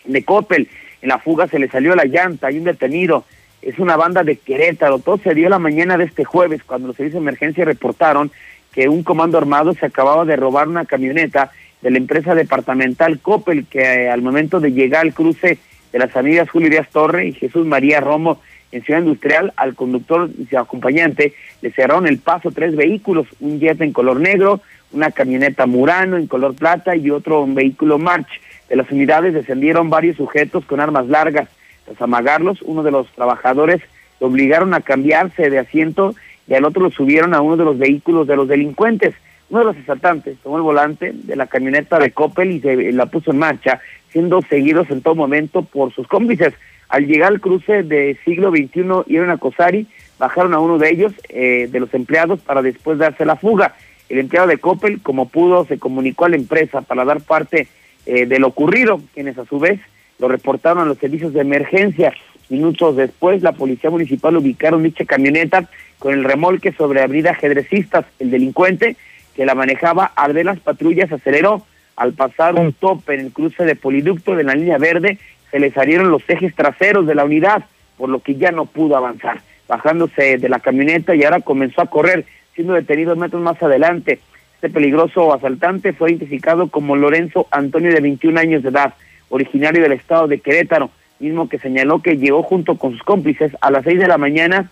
[0.06, 0.70] de Coppel.
[1.02, 3.26] En la fuga se le salió la llanta, hay un detenido.
[3.62, 5.00] Es una banda de Querétaro.
[5.00, 8.32] Todo se dio la mañana de este jueves cuando los servicios de emergencia reportaron
[8.72, 13.66] que un comando armado se acababa de robar una camioneta de la empresa departamental Coppel,
[13.66, 15.58] que eh, al momento de llegar al cruce
[15.92, 18.40] de las avenidas Julio Díaz Torre y Jesús María Romo
[18.72, 23.60] en Ciudad Industrial, al conductor y su acompañante le cerraron el paso tres vehículos, un
[23.60, 24.62] jet en color negro,
[24.94, 28.30] una camioneta Murano en color plata y otro un vehículo March.
[28.72, 31.50] De las unidades descendieron varios sujetos con armas largas.
[31.84, 33.82] Tras amagarlos, uno de los trabajadores
[34.22, 36.16] lo obligaron a cambiarse de asiento
[36.48, 39.14] y al otro lo subieron a uno de los vehículos de los delincuentes.
[39.50, 43.08] Uno de los asaltantes tomó el volante de la camioneta de Coppel y se la
[43.08, 46.54] puso en marcha, siendo seguidos en todo momento por sus cómplices.
[46.88, 49.86] Al llegar al cruce de siglo XXI y a Cosari,
[50.18, 53.76] bajaron a uno de ellos, eh, de los empleados, para después darse la fuga.
[54.08, 57.68] El empleado de Coppel, como pudo, se comunicó a la empresa para dar parte
[58.06, 59.80] eh, de lo ocurrido, quienes a su vez
[60.20, 62.14] lo reportaron a los servicios de emergencia.
[62.50, 68.06] Minutos después, la policía municipal ubicaron dicha camioneta con el remolque sobre avenida Ajedrecistas.
[68.20, 68.98] El delincuente
[69.36, 71.66] que la manejaba al ver las patrullas aceleró.
[71.96, 75.20] Al pasar un tope en el cruce de poliducto de la línea verde,
[75.52, 77.66] se le salieron los ejes traseros de la unidad,
[77.98, 81.90] por lo que ya no pudo avanzar, bajándose de la camioneta y ahora comenzó a
[81.90, 84.20] correr, siendo detenido metros más adelante.
[84.62, 88.94] Este peligroso asaltante fue identificado como Lorenzo Antonio de 21 años de edad,
[89.30, 93.72] originario del estado de Querétaro, mismo que señaló que llegó junto con sus cómplices a
[93.72, 94.70] las 6 de la mañana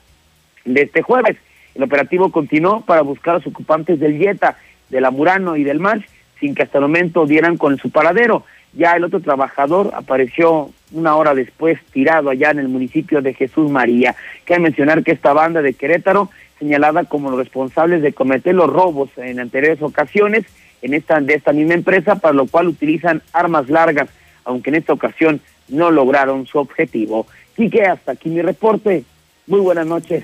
[0.64, 1.38] de este jueves.
[1.74, 4.58] El operativo continuó para buscar a los ocupantes del Yeta,
[4.90, 6.06] del Amurano y del March,
[6.40, 8.46] sin que hasta el momento dieran con su paradero.
[8.74, 13.70] Ya el otro trabajador apareció una hora después tirado allá en el municipio de Jesús
[13.70, 14.16] María.
[14.46, 19.10] Cabe mencionar que esta banda de Querétaro, señalada como los responsables de cometer los robos
[19.18, 20.46] en anteriores ocasiones
[20.82, 24.10] en esta, de esta misma empresa, para lo cual utilizan armas largas,
[24.46, 27.28] aunque en esta ocasión no lograron su objetivo.
[27.56, 29.04] Quique, hasta aquí mi reporte.
[29.48, 30.24] Muy buenas noches.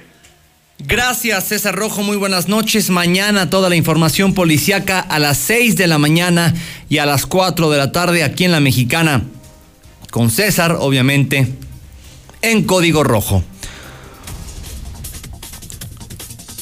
[0.80, 2.04] Gracias, César Rojo.
[2.04, 2.90] Muy buenas noches.
[2.90, 6.54] Mañana toda la información policiaca a las 6 de la mañana
[6.90, 9.24] y a las 4 de la tarde aquí en La Mexicana.
[10.16, 11.46] Con César, obviamente,
[12.42, 13.44] en código rojo.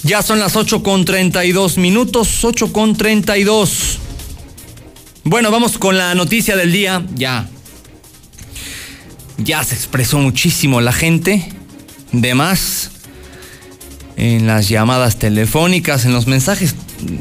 [0.02, 4.00] Ya son las 8 con 32 minutos, 8 con 32.
[5.24, 7.06] Bueno, vamos con la noticia del día.
[7.14, 7.48] Ya.
[9.38, 11.48] Ya se expresó muchísimo la gente.
[12.12, 12.90] De más
[14.18, 16.74] en las llamadas telefónicas, en los mensajes.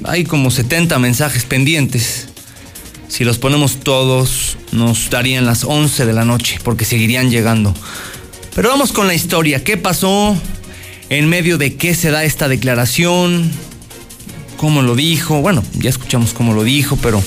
[0.05, 2.32] Hay como 70 mensajes pendientes.
[3.13, 7.75] Si los ponemos todos, nos darían las 11 de la noche, porque seguirían llegando.
[8.55, 9.63] Pero vamos con la historia.
[9.63, 10.35] ¿Qué pasó?
[11.11, 13.53] ¿En medio de qué se da esta declaración?
[14.57, 15.43] ¿Cómo lo dijo?
[15.43, 17.23] Bueno, ya escuchamos cómo lo dijo, pero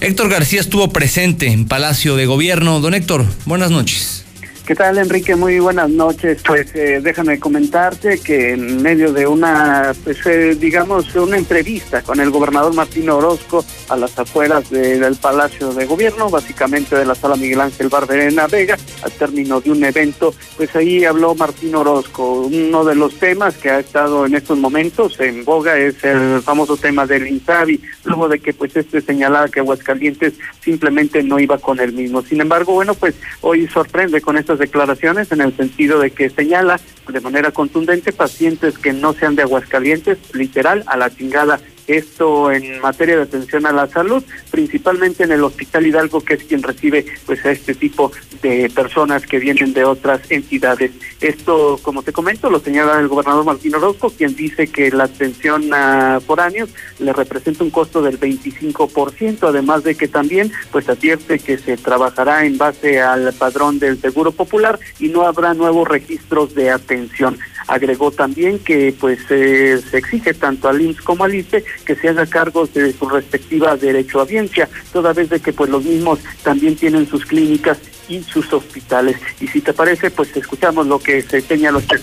[0.00, 2.80] Héctor García estuvo presente en Palacio de Gobierno.
[2.80, 4.21] Don Héctor, buenas noches.
[4.66, 5.34] ¿Qué tal, Enrique?
[5.34, 6.40] Muy buenas noches.
[6.46, 12.20] Pues eh, déjame comentarte que en medio de una, pues eh, digamos, una entrevista con
[12.20, 17.34] el gobernador Martín Orozco a las afueras del Palacio de Gobierno, básicamente de la Sala
[17.34, 22.42] Miguel Ángel Barberena Vega, al término de un evento, pues ahí habló Martín Orozco.
[22.42, 26.76] Uno de los temas que ha estado en estos momentos en boga es el famoso
[26.76, 31.80] tema del INSABI, luego de que pues este señalaba que Aguascalientes simplemente no iba con
[31.80, 32.22] el mismo.
[32.22, 36.80] Sin embargo, bueno, pues hoy sorprende con esta declaraciones en el sentido de que señala
[37.08, 41.60] de manera contundente pacientes que no sean de Aguascalientes, literal, a la chingada
[41.98, 46.44] esto en materia de atención a la salud, principalmente en el Hospital Hidalgo, que es
[46.44, 50.90] quien recibe pues a este tipo de personas que vienen de otras entidades.
[51.20, 55.72] Esto, como te comento, lo señala el gobernador Martín Orozco, quien dice que la atención
[55.72, 61.58] a foráneos le representa un costo del 25%, además de que también pues advierte que
[61.58, 66.70] se trabajará en base al padrón del Seguro Popular y no habrá nuevos registros de
[66.70, 67.38] atención.
[67.66, 72.08] Agregó también que pues eh, se exige tanto al IMSS como al ICE que se
[72.08, 76.18] haga cargo de su respectiva derecho a audiencia, toda vez de que pues los mismos
[76.42, 79.16] también tienen sus clínicas y sus hospitales.
[79.40, 82.00] Y si te parece, pues escuchamos lo que se señala usted.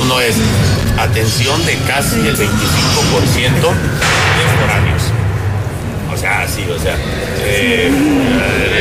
[0.00, 0.36] Uno es
[0.98, 2.40] atención de casi el 25% de
[4.60, 5.02] foráneos.
[6.12, 6.96] O sea, sí, o sea,
[7.44, 7.90] eh,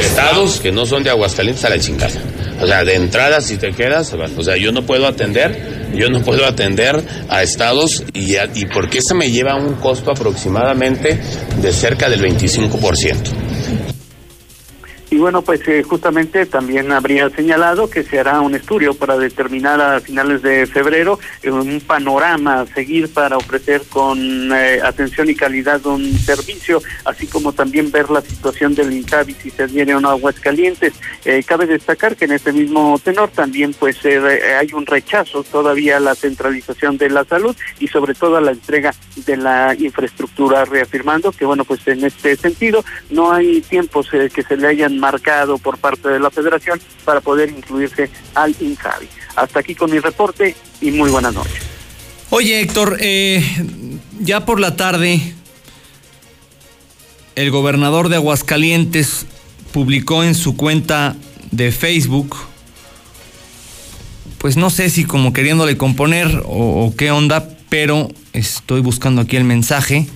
[0.01, 2.19] estados que no son de Aguascalientes a la chingada.
[2.61, 6.21] O sea, de entrada si te quedas, o sea, yo no puedo atender, yo no
[6.21, 11.19] puedo atender a estados y, y porque eso me lleva a un costo aproximadamente
[11.61, 13.98] de cerca del 25%.
[15.11, 19.81] Y bueno, pues eh, justamente también habría señalado que se hará un estudio para determinar
[19.81, 24.19] a finales de febrero eh, un panorama a seguir para ofrecer con
[24.53, 29.49] eh, atención y calidad un servicio, así como también ver la situación del INSABI si
[29.49, 30.93] se adhiere o no Aguascalientes.
[31.45, 36.15] cabe destacar que en este mismo tenor también pues hay un rechazo todavía a la
[36.15, 38.93] centralización de la salud y sobre todo a la entrega
[39.25, 44.57] de la infraestructura, reafirmando que bueno, pues en este sentido no hay tiempos que se
[44.57, 49.07] le hayan marcado por parte de la federación para poder incluirse al INSABI.
[49.35, 51.63] Hasta aquí con mi reporte y muy buenas noches.
[52.29, 53.43] Oye Héctor, eh,
[54.19, 55.33] ya por la tarde
[57.35, 59.25] el gobernador de Aguascalientes
[59.71, 61.15] publicó en su cuenta
[61.51, 62.35] de Facebook,
[64.37, 69.43] pues no sé si como queriéndole componer o, qué onda, pero estoy buscando aquí el
[69.43, 70.07] mensaje.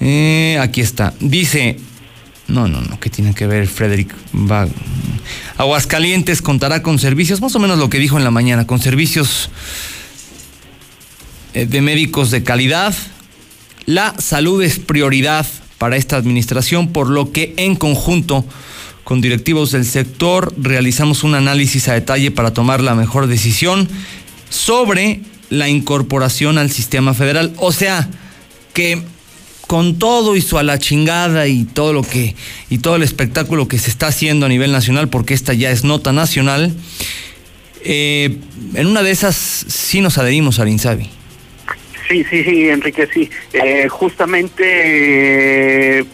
[0.00, 1.14] Eh, aquí está.
[1.20, 1.78] Dice,
[2.50, 4.14] no, no, no, ¿qué tiene que ver Frederick
[5.56, 9.50] Aguascalientes contará con servicios, más o menos lo que dijo en la mañana, con servicios
[11.54, 12.94] eh, de médicos de calidad.
[13.86, 15.46] La salud es prioridad
[15.78, 18.44] para esta administración, por lo que en conjunto
[19.04, 23.88] con directivos del sector realizamos un análisis a detalle para tomar la mejor decisión
[24.48, 27.52] sobre la incorporación al sistema federal.
[27.56, 28.08] O sea,
[28.72, 29.02] que
[29.70, 32.34] con todo y su a la chingada y todo lo que
[32.70, 35.84] y todo el espectáculo que se está haciendo a nivel nacional, porque esta ya es
[35.84, 36.74] nota nacional,
[37.84, 38.36] eh,
[38.74, 41.19] en una de esas sí nos adherimos al INSABI.
[42.10, 43.30] Sí, sí, sí, Enrique, sí.
[43.52, 46.06] Eh, justamente eh,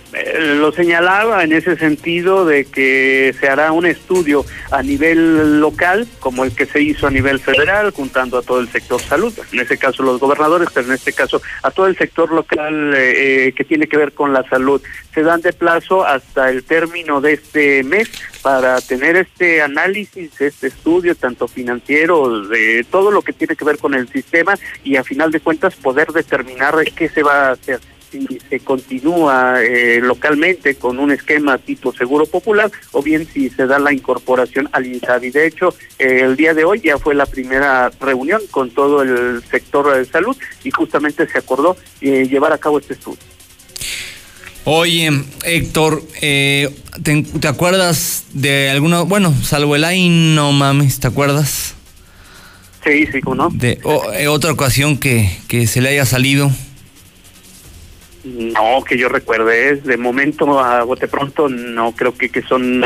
[0.58, 6.44] lo señalaba en ese sentido de que se hará un estudio a nivel local, como
[6.44, 9.78] el que se hizo a nivel federal, juntando a todo el sector salud, en este
[9.78, 13.86] caso los gobernadores, pero en este caso a todo el sector local eh, que tiene
[13.86, 14.82] que ver con la salud.
[15.14, 18.10] Se dan de plazo hasta el término de este mes
[18.46, 23.76] para tener este análisis, este estudio, tanto financiero, de todo lo que tiene que ver
[23.76, 27.80] con el sistema y a final de cuentas poder determinar qué se va a hacer
[28.08, 33.66] si se continúa eh, localmente con un esquema tipo seguro popular o bien si se
[33.66, 35.30] da la incorporación al INSABI.
[35.30, 39.42] De hecho, eh, el día de hoy ya fue la primera reunión con todo el
[39.50, 43.35] sector de salud y justamente se acordó eh, llevar a cabo este estudio.
[44.68, 51.76] Oye, Héctor, ¿te, acuerdas de alguna, bueno, salvo el ahí, no mames, ¿te acuerdas?
[52.84, 53.50] Sí, sí, ¿cómo no?
[53.52, 53.78] De
[54.28, 56.50] otra ocasión que, que se le haya salido.
[58.26, 62.82] No, que yo recuerde, de momento a bote pronto no creo que, que son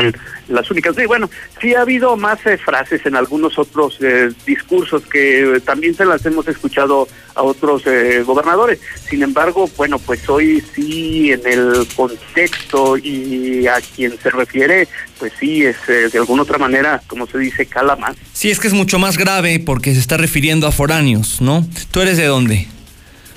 [0.47, 0.95] las únicas.
[0.95, 5.95] Sí, bueno, sí ha habido más eh, frases en algunos otros eh, discursos que también
[5.95, 8.79] se las hemos escuchado a otros eh, gobernadores.
[9.09, 14.87] Sin embargo, bueno, pues hoy sí en el contexto y a quien se refiere,
[15.17, 18.15] pues sí es de alguna otra manera, como se dice, cala más.
[18.31, 21.65] Sí, es que es mucho más grave porque se está refiriendo a foráneos, ¿no?
[21.89, 22.67] ¿Tú eres de dónde?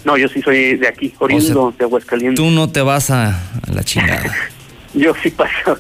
[0.05, 2.42] No, yo sí soy de aquí, oriundo de Aguascalientes.
[2.42, 3.40] Tú no te vas a,
[3.72, 4.32] la chingada.
[4.94, 5.78] yo sí paso.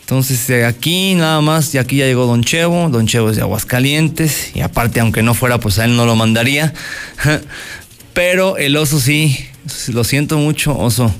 [0.00, 2.88] Entonces, de aquí nada más, y aquí ya llegó Don Chevo.
[2.90, 6.16] Don Chevo es de Aguascalientes, y aparte, aunque no fuera, pues a él no lo
[6.16, 6.74] mandaría.
[8.12, 9.36] Pero el oso sí,
[9.92, 11.14] lo siento mucho, oso.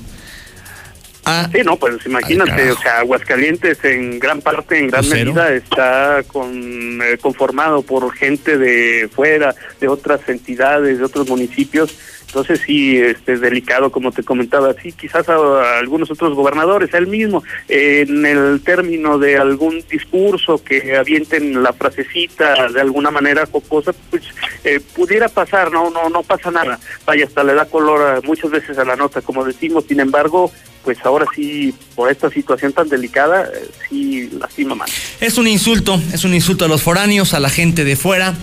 [1.25, 6.23] Ah, sí, no, pues imagínate, o sea, Aguascalientes en gran parte, en gran medida, está
[6.27, 11.95] con, eh, conformado por gente de fuera, de otras entidades, de otros municipios
[12.35, 17.45] entonces sí, este delicado, como te comentaba, sí, quizás a, algunos otros gobernadores, él mismo,
[17.69, 24.23] en el término de algún discurso que avienten la frasecita de alguna manera jocosa, pues
[24.65, 26.77] eh, pudiera pasar, no, no, no pasa nada.
[27.05, 29.85] Vaya, hasta le da color muchas veces a la nota, como decimos.
[29.87, 30.51] Sin embargo,
[30.85, 34.89] pues ahora sí, por esta situación tan delicada, eh, sí lastima más.
[35.19, 38.33] Es un insulto, es un insulto a los foráneos, a la gente de fuera.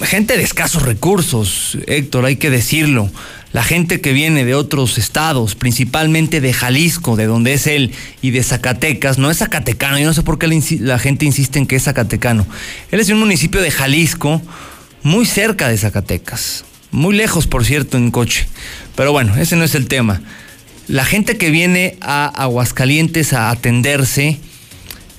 [0.00, 3.10] Gente de escasos recursos, Héctor, hay que decirlo.
[3.52, 8.30] La gente que viene de otros estados, principalmente de Jalisco, de donde es él, y
[8.30, 10.48] de Zacatecas, no es zacatecano, yo no sé por qué
[10.80, 12.46] la gente insiste en que es zacatecano.
[12.90, 14.40] Él es de un municipio de Jalisco,
[15.02, 18.48] muy cerca de Zacatecas, muy lejos, por cierto, en coche.
[18.96, 20.22] Pero bueno, ese no es el tema.
[20.92, 24.38] La gente que viene a Aguascalientes a atenderse,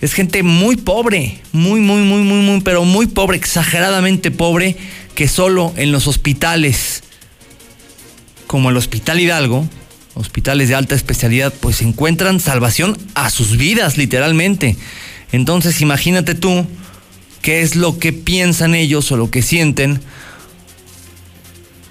[0.02, 4.78] es gente muy pobre, muy, muy, muy, muy, muy, pero muy pobre, exageradamente pobre,
[5.16, 7.02] que solo en los hospitales,
[8.46, 9.68] como el Hospital Hidalgo,
[10.14, 14.78] hospitales de alta especialidad, pues encuentran salvación a sus vidas, literalmente.
[15.32, 16.68] Entonces, imagínate tú
[17.42, 20.02] qué es lo que piensan ellos o lo que sienten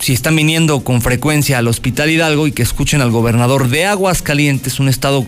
[0.03, 4.81] si están viniendo con frecuencia al Hospital Hidalgo y que escuchen al gobernador de Aguascalientes,
[4.81, 5.25] un estado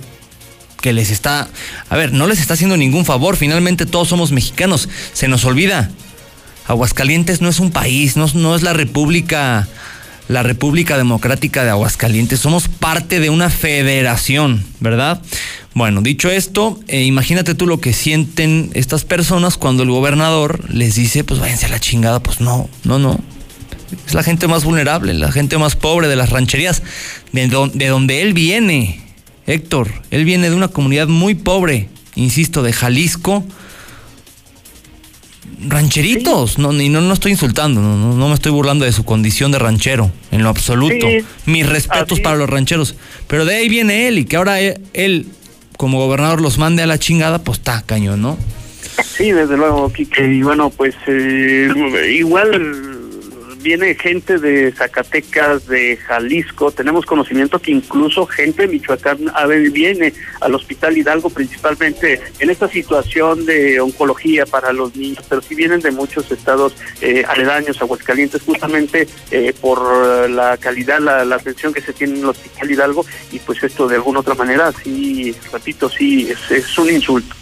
[0.81, 1.49] que les está,
[1.89, 5.91] a ver, no les está haciendo ningún favor, finalmente todos somos mexicanos, se nos olvida.
[6.67, 9.69] Aguascalientes no es un país, no, es la República,
[10.27, 15.23] la República Democrática de Aguascalientes, somos parte de una federación, ¿verdad?
[15.75, 20.97] Bueno, dicho esto, eh, imagínate tú lo que sienten estas personas cuando el gobernador les
[20.97, 23.21] dice, pues váyanse a la chingada, pues no, no, no.
[24.07, 26.83] Es la gente más vulnerable, la gente más pobre de las rancherías,
[27.33, 29.01] de, de donde él viene,
[29.47, 33.45] Héctor, él viene de una comunidad muy pobre, insisto, de Jalisco.
[35.67, 39.51] Rancheritos, no, y no, no estoy insultando, no, no, me estoy burlando de su condición
[39.51, 41.07] de ranchero, en lo absoluto.
[41.47, 42.97] Mis respetos para los rancheros.
[43.29, 45.27] Pero de ahí viene él y que ahora él,
[45.79, 48.37] como gobernador los mande a la chingada, pues está cañón, ¿no?
[49.17, 50.27] Sí, desde luego, Quique.
[50.27, 51.69] Y bueno, pues eh,
[52.17, 52.94] igual
[53.65, 59.33] viene gente de Zacatecas, de Jalisco, tenemos conocimiento que incluso gente de Michoacán
[59.73, 60.13] viene
[60.43, 65.81] al Hospital Hidalgo principalmente en esta situación de oncología para los niños, pero sí vienen
[65.81, 71.95] de muchos estados eh, aledaños, Aguascalientes, justamente eh, por la calidad, la, atención que se
[71.95, 76.31] tiene en el Hospital Hidalgo y pues esto de alguna otra manera, sí, repito, sí,
[76.51, 77.35] es un insulto.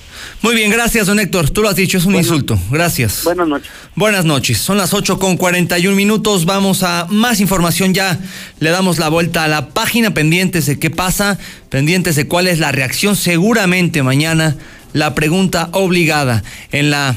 [0.42, 1.50] Muy bien, gracias, don Héctor.
[1.50, 2.58] Tú lo has dicho, es un insulto.
[2.70, 3.22] Gracias.
[3.24, 3.70] Buenas noches.
[3.94, 4.58] Buenas noches.
[4.58, 6.44] Son las 8 con 41 minutos.
[6.44, 8.18] Vamos a más información ya.
[8.58, 12.58] Le damos la vuelta a la página pendientes de qué pasa, pendientes de cuál es
[12.58, 13.16] la reacción.
[13.16, 14.56] Seguramente mañana
[14.92, 17.14] la pregunta obligada en la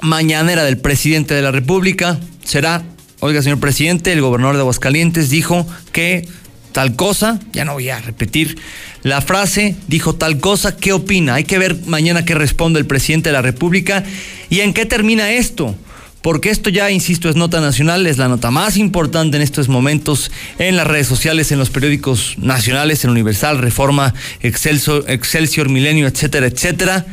[0.00, 2.82] mañanera del presidente de la República será,
[3.20, 6.28] oiga, señor presidente, el gobernador de Aguascalientes dijo que
[6.76, 8.58] tal cosa, ya no voy a repetir
[9.02, 11.36] la frase, dijo tal cosa, ¿qué opina?
[11.36, 14.04] Hay que ver mañana qué responde el presidente de la República
[14.50, 15.74] y en qué termina esto.
[16.20, 20.30] Porque esto ya, insisto, es nota nacional, es la nota más importante en estos momentos
[20.58, 26.46] en las redes sociales, en los periódicos nacionales, en Universal, Reforma, Excelsior, Excelsior Milenio, etcétera,
[26.46, 27.06] etcétera.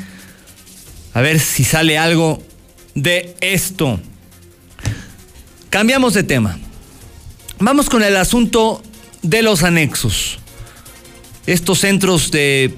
[1.14, 2.44] A ver si sale algo
[2.96, 3.98] de esto.
[5.70, 6.60] Cambiamos de tema.
[7.60, 8.84] Vamos con el asunto
[9.24, 10.38] de los anexos.
[11.48, 12.72] Estos centros de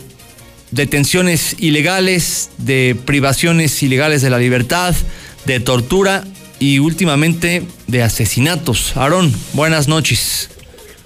[0.72, 4.96] detenciones ilegales, de privaciones ilegales de la libertad,
[5.46, 6.24] de tortura
[6.60, 8.96] y últimamente de asesinatos.
[8.96, 10.50] Aarón, buenas noches.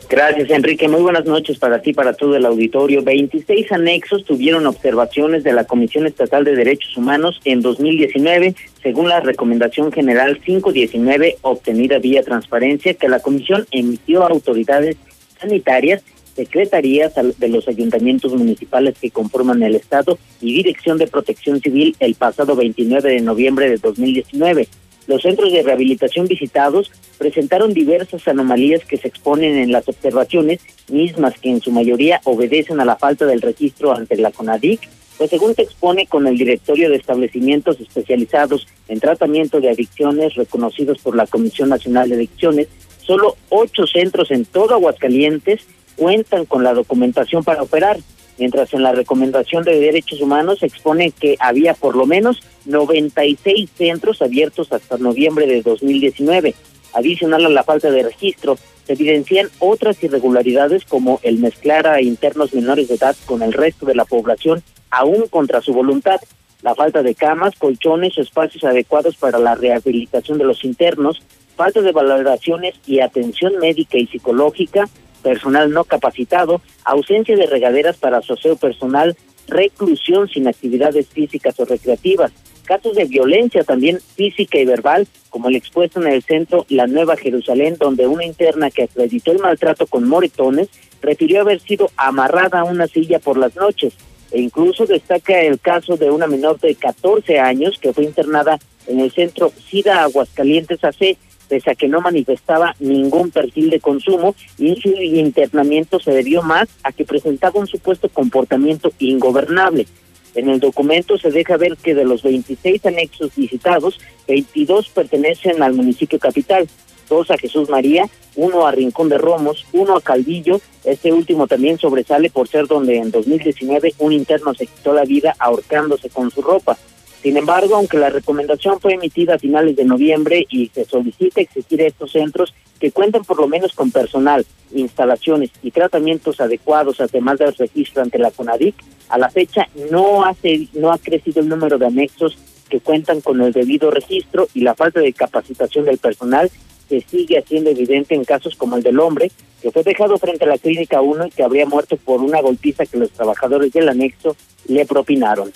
[0.10, 0.88] Gracias, Enrique.
[0.88, 3.04] Muy buenas noches para ti, para todo el auditorio.
[3.04, 9.20] 26 anexos tuvieron observaciones de la Comisión Estatal de Derechos Humanos en 2019, según la
[9.20, 14.98] Recomendación General 519 obtenida vía transparencia que la Comisión emitió a autoridades
[15.40, 16.04] sanitarias,
[16.36, 22.16] secretarías de los ayuntamientos municipales que conforman el Estado y Dirección de Protección Civil el
[22.16, 24.68] pasado 29 de noviembre de 2019.
[25.08, 31.34] Los centros de rehabilitación visitados presentaron diversas anomalías que se exponen en las observaciones, mismas
[31.40, 34.80] que en su mayoría obedecen a la falta del registro ante la CONADIC,
[35.18, 41.00] pues según se expone con el directorio de establecimientos especializados en tratamiento de adicciones reconocidos
[41.00, 42.68] por la Comisión Nacional de Adicciones,
[43.10, 45.62] Solo ocho centros en todo Aguascalientes
[45.96, 47.98] cuentan con la documentación para operar,
[48.38, 54.22] mientras en la recomendación de derechos humanos expone que había por lo menos 96 centros
[54.22, 56.54] abiertos hasta noviembre de 2019.
[56.94, 62.54] Adicional a la falta de registro, se evidencian otras irregularidades como el mezclar a internos
[62.54, 66.22] menores de edad con el resto de la población aún contra su voluntad,
[66.62, 71.24] la falta de camas, colchones o espacios adecuados para la rehabilitación de los internos,
[71.60, 74.88] falta de valoraciones y atención médica y psicológica,
[75.22, 79.18] personal no capacitado, ausencia de regaderas para asociado personal,
[79.50, 82.32] reclusión sin actividades físicas o recreativas,
[82.64, 87.18] casos de violencia también física y verbal, como el expuesto en el centro La Nueva
[87.18, 90.70] Jerusalén, donde una interna que acreditó el maltrato con moretones
[91.02, 93.94] refirió haber sido amarrada a una silla por las noches.
[94.32, 98.58] E incluso destaca el caso de una menor de 14 años que fue internada
[98.88, 101.18] en el centro SIDA Aguascalientes AC,
[101.50, 106.70] pese a que no manifestaba ningún perfil de consumo y su internamiento se debió más
[106.84, 109.88] a que presentaba un supuesto comportamiento ingobernable.
[110.36, 115.74] En el documento se deja ver que de los 26 anexos visitados, 22 pertenecen al
[115.74, 116.70] municipio capital,
[117.10, 121.80] dos a Jesús María, uno a Rincón de Romos, uno a Calvillo, este último también
[121.80, 126.42] sobresale por ser donde en 2019 un interno se quitó la vida ahorcándose con su
[126.42, 126.78] ropa.
[127.22, 131.82] Sin embargo, aunque la recomendación fue emitida a finales de noviembre y se solicita exigir
[131.82, 137.40] a estos centros que cuenten por lo menos con personal, instalaciones y tratamientos adecuados, además
[137.40, 138.76] del registro ante la CONADIC,
[139.10, 142.38] a la fecha no, hace, no ha crecido el número de anexos
[142.70, 146.50] que cuentan con el debido registro y la falta de capacitación del personal
[146.88, 150.48] se sigue haciendo evidente en casos como el del hombre, que fue dejado frente a
[150.48, 154.36] la clínica 1 y que habría muerto por una golpiza que los trabajadores del anexo
[154.68, 155.52] le propinaron.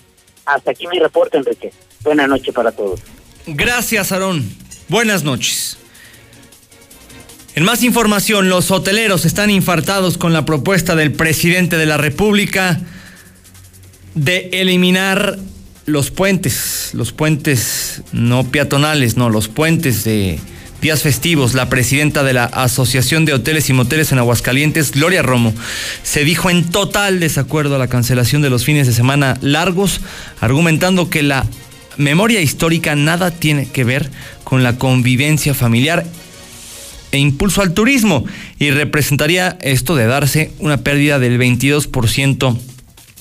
[0.45, 1.71] Hasta aquí mi reporte, Enrique.
[2.03, 2.99] Buenas noches para todos.
[3.45, 4.43] Gracias, Aarón.
[4.89, 5.77] Buenas noches.
[7.55, 12.81] En más información, los hoteleros están infartados con la propuesta del presidente de la República
[14.15, 15.37] de eliminar
[15.85, 20.39] los puentes, los puentes no peatonales, no, los puentes de
[20.83, 25.53] días festivos, la presidenta de la Asociación de Hoteles y Moteles en Aguascalientes, Gloria Romo,
[26.03, 30.01] se dijo en total desacuerdo a la cancelación de los fines de semana largos,
[30.41, 31.45] argumentando que la
[31.95, 34.11] memoria histórica nada tiene que ver
[34.43, 36.05] con la convivencia familiar
[37.13, 38.25] e impulso al turismo
[38.59, 42.59] y representaría esto de darse una pérdida del 22%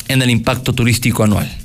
[0.08, 1.61] en el impacto turístico anual.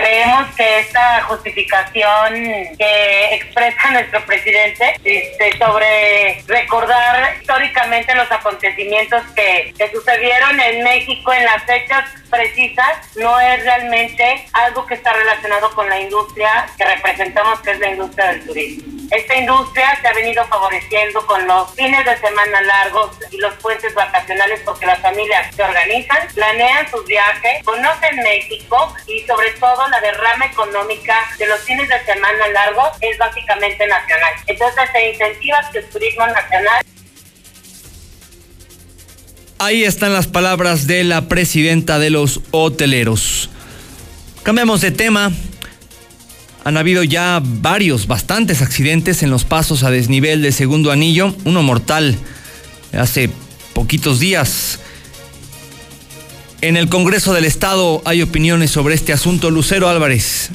[0.00, 2.32] Creemos que esta justificación
[2.78, 11.34] que expresa nuestro presidente este, sobre recordar históricamente los acontecimientos que, que sucedieron en México
[11.34, 16.84] en las fechas precisas no es realmente algo que está relacionado con la industria que
[16.84, 19.00] representamos, que es la industria del turismo.
[19.10, 23.92] Esta industria se ha venido favoreciendo con los fines de semana largos y los puentes
[23.92, 30.00] vacacionales porque las familias se organizan, planean sus viajes, conocen México y sobre todo la
[30.00, 34.34] derrama económica de los fines de semana largos es básicamente nacional.
[34.46, 36.84] Entonces se incentiva el turismo nacional
[39.62, 43.50] Ahí están las palabras de la presidenta de los hoteleros.
[44.42, 45.32] Cambiamos de tema.
[46.64, 51.62] Han habido ya varios, bastantes accidentes en los pasos a desnivel del segundo anillo, uno
[51.62, 52.16] mortal
[52.94, 53.28] hace
[53.74, 54.80] poquitos días.
[56.62, 59.50] En el Congreso del Estado hay opiniones sobre este asunto.
[59.50, 60.50] Lucero Álvarez,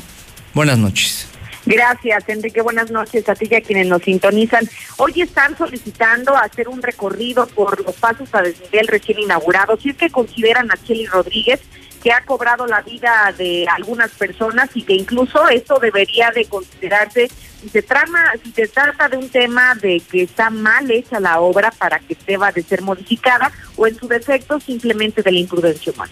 [0.53, 1.27] buenas noches.
[1.65, 2.61] Gracias, Enrique.
[2.61, 4.69] Buenas noches a ti y a quienes nos sintonizan.
[4.97, 9.81] Hoy están solicitando hacer un recorrido por los pasos a desnivel recién inaugurados.
[9.81, 11.61] Si es que consideran a Chely Rodríguez
[12.03, 17.31] que ha cobrado la vida de algunas personas y que incluso esto debería de considerarse
[17.65, 21.71] si se trama, si trata de un tema de que está mal hecha la obra
[21.71, 26.11] para que deba de ser modificada o en su defecto simplemente de la imprudencia humana.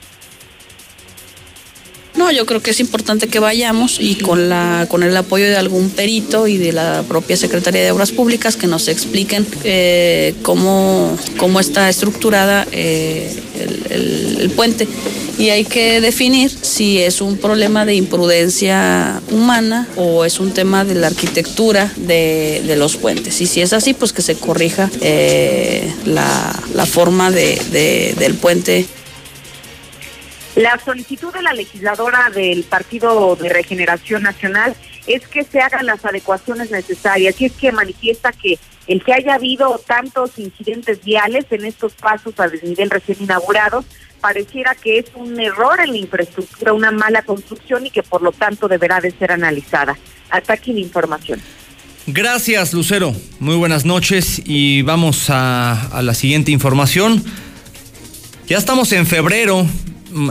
[2.16, 5.56] No, yo creo que es importante que vayamos y con la con el apoyo de
[5.56, 11.18] algún perito y de la propia Secretaría de Obras Públicas que nos expliquen eh, cómo,
[11.38, 13.36] cómo está estructurada eh,
[13.90, 14.88] el, el, puente.
[15.40, 20.86] Y hay que definir si es un problema de imprudencia humana o es un tema
[20.86, 23.42] de la arquitectura de, de los puentes.
[23.42, 28.36] Y si es así, pues que se corrija eh, la, la, forma de, de, del
[28.36, 28.86] puente.
[30.56, 34.76] La solicitud de la legisladora del Partido de Regeneración Nacional
[35.08, 39.34] es que se hagan las adecuaciones necesarias y es que manifiesta que el que haya
[39.36, 43.86] habido tantos incidentes viales en estos pasos a desnivel recién inaugurados
[44.22, 48.32] pareciera que es un error en la infraestructura, una mala construcción y que por lo
[48.32, 49.98] tanto deberá de ser analizada.
[50.30, 51.42] Hasta aquí la información.
[52.06, 53.16] Gracias, Lucero.
[53.40, 57.24] Muy buenas noches y vamos a, a la siguiente información.
[58.48, 59.66] Ya estamos en febrero,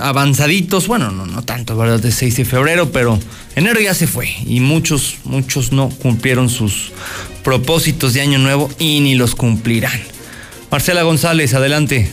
[0.01, 2.01] avanzaditos, bueno, no, no tanto, ¿verdad?
[2.01, 3.18] De 6 de febrero, pero
[3.57, 6.93] enero ya se fue y muchos, muchos no cumplieron sus
[7.43, 10.01] propósitos de año nuevo y ni los cumplirán.
[10.70, 12.11] Marcela González, adelante.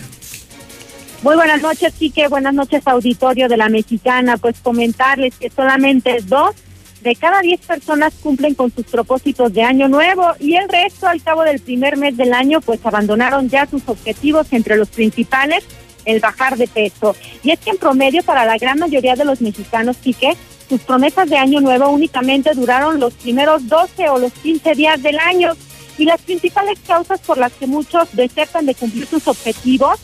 [1.22, 2.28] Muy buenas noches, Quique.
[2.28, 4.38] Buenas noches, auditorio de la Mexicana.
[4.38, 6.56] Pues comentarles que solamente dos
[7.02, 11.22] de cada diez personas cumplen con sus propósitos de año nuevo y el resto al
[11.22, 15.64] cabo del primer mes del año pues abandonaron ya sus objetivos entre los principales
[16.10, 17.16] el bajar de peso.
[17.44, 20.36] Y es que en promedio para la gran mayoría de los mexicanos, Quique,
[20.68, 25.18] sus promesas de año nuevo únicamente duraron los primeros 12 o los 15 días del
[25.20, 25.54] año.
[25.98, 30.00] Y las principales causas por las que muchos desertan de cumplir sus objetivos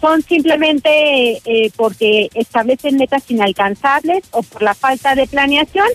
[0.00, 5.88] son simplemente eh, porque establecen metas inalcanzables o por la falta de planeación.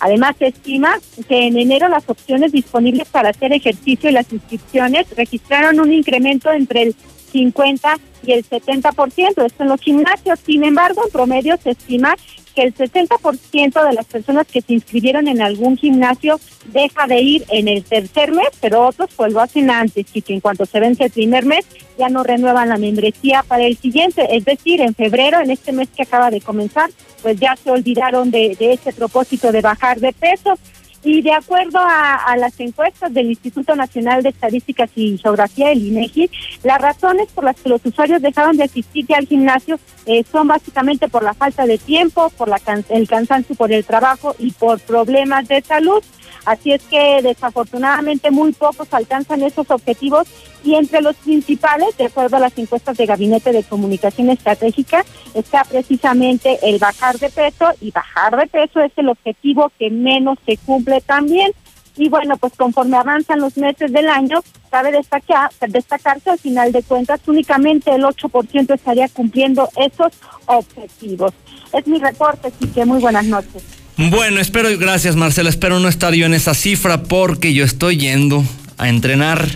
[0.00, 0.98] Además, se estima
[1.28, 6.50] que en enero las opciones disponibles para hacer ejercicio y las inscripciones registraron un incremento
[6.50, 6.96] entre el
[7.30, 10.38] 50 y el 70%, esto en los gimnasios.
[10.44, 12.16] Sin embargo, en promedio se estima
[12.54, 16.40] que el 60% de las personas que se inscribieron en algún gimnasio
[16.72, 20.34] deja de ir en el tercer mes, pero otros pues lo hacen antes y que
[20.34, 21.64] en cuanto se vence el primer mes
[21.98, 25.88] ya no renuevan la membresía para el siguiente, es decir, en febrero, en este mes
[25.94, 26.90] que acaba de comenzar,
[27.22, 30.58] pues ya se olvidaron de, de ese propósito de bajar de peso.
[31.02, 36.30] Y de acuerdo a, las encuestas del Instituto Nacional de Estadísticas y Geografía, el INEGI,
[36.62, 40.48] las razones por las que los usuarios dejaron de asistir ya al gimnasio eh, son
[40.48, 44.52] básicamente por la falta de tiempo, por la can el cansancio por el trabajo y
[44.52, 46.02] por problemas de salud.
[46.44, 50.26] Así es que desafortunadamente muy pocos alcanzan esos objetivos
[50.64, 55.64] y entre los principales, de acuerdo a las encuestas de Gabinete de Comunicación Estratégica, está
[55.64, 60.56] precisamente el bajar de peso y bajar de peso es el objetivo que menos se
[60.58, 61.52] cumple también.
[61.96, 66.82] Y bueno, pues conforme avanzan los meses del año, cabe destacar, destacarse al final de
[66.82, 70.12] cuentas únicamente el 8% estaría cumpliendo esos
[70.46, 71.32] objetivos.
[71.72, 73.79] Es mi reporte, así que muy buenas noches.
[74.08, 78.42] Bueno, espero, gracias Marcela, espero no estar yo en esa cifra porque yo estoy yendo
[78.78, 79.46] a entrenar.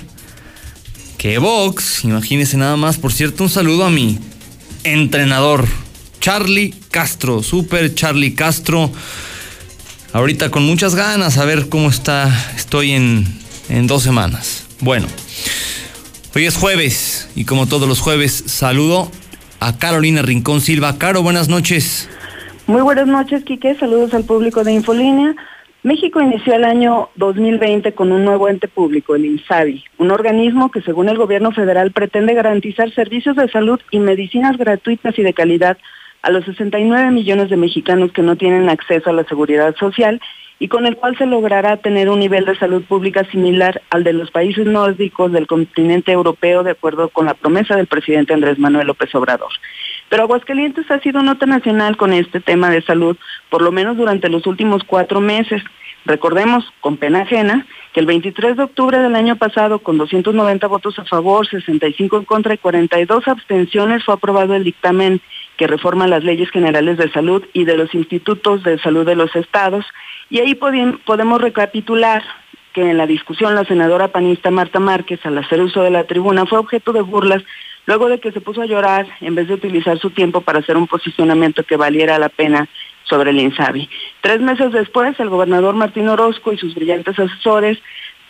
[1.17, 2.99] Que box, imagínense nada más.
[2.99, 4.19] Por cierto, un saludo a mi
[4.83, 5.67] entrenador,
[6.21, 8.93] Charlie Castro, super Charlie Castro.
[10.13, 13.27] Ahorita con muchas ganas a ver cómo está, estoy en,
[13.71, 14.65] en dos semanas.
[14.81, 15.07] Bueno,
[16.35, 19.11] hoy es jueves y como todos los jueves saludo
[19.59, 20.99] a Carolina Rincón Silva.
[20.99, 22.11] Caro, buenas noches.
[22.67, 23.75] Muy buenas noches, Quique.
[23.75, 25.35] Saludos al público de Infolínea.
[25.83, 30.81] México inició el año 2020 con un nuevo ente público, el INSABI, un organismo que
[30.81, 35.77] según el gobierno federal pretende garantizar servicios de salud y medicinas gratuitas y de calidad
[36.23, 40.23] a los 69 millones de mexicanos que no tienen acceso a la seguridad social
[40.59, 44.15] y con el cual se logrará tener un nivel de salud pública similar al de
[44.15, 48.87] los países nórdicos del continente europeo, de acuerdo con la promesa del presidente Andrés Manuel
[48.87, 49.53] López Obrador.
[50.15, 53.17] Pero Aguascalientes ha sido nota nacional con este tema de salud,
[53.51, 55.61] por lo menos durante los últimos cuatro meses.
[56.05, 61.01] Recordemos, con pena ajena, que el 23 de octubre del año pasado, con 290 votos
[61.01, 65.21] a favor, 65 en contra y 42 abstenciones, fue aprobado el dictamen
[65.57, 69.35] que reforma las leyes generales de salud y de los institutos de salud de los
[69.35, 69.85] estados.
[70.31, 72.23] Y ahí podemos recapitular
[72.73, 76.47] que en la discusión la senadora panista Marta Márquez, al hacer uso de la tribuna,
[76.47, 77.43] fue objeto de burlas
[77.87, 80.77] luego de que se puso a llorar en vez de utilizar su tiempo para hacer
[80.77, 82.69] un posicionamiento que valiera la pena
[83.05, 83.89] sobre el INSABI.
[84.21, 87.79] Tres meses después, el gobernador Martín Orozco y sus brillantes asesores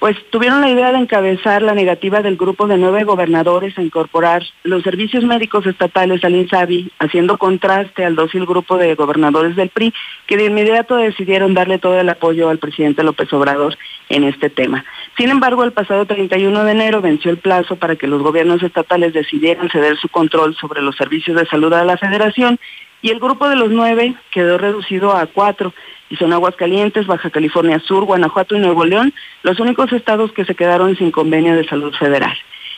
[0.05, 4.43] pues tuvieron la idea de encabezar la negativa del grupo de nueve gobernadores a incorporar
[4.63, 9.95] los servicios médicos estatales al INSABI, haciendo contraste al dócil grupo de gobernadores del PRI,
[10.27, 13.79] que de inmediato decidieron darle todo el apoyo al presidente López Obrador
[14.11, 14.85] en este tema.
[15.17, 19.15] Sin embargo, el pasado 31 de enero venció el plazo para que los gobiernos estatales
[19.15, 22.59] decidieran ceder su control sobre los servicios de salud a la federación
[23.01, 25.73] y el grupo de los nueve quedó reducido a cuatro
[26.11, 30.55] y son Aguascalientes, Baja California Sur, Guanajuato y Nuevo León los únicos estados que se
[30.55, 32.37] quedaron sin convenio de salud federal.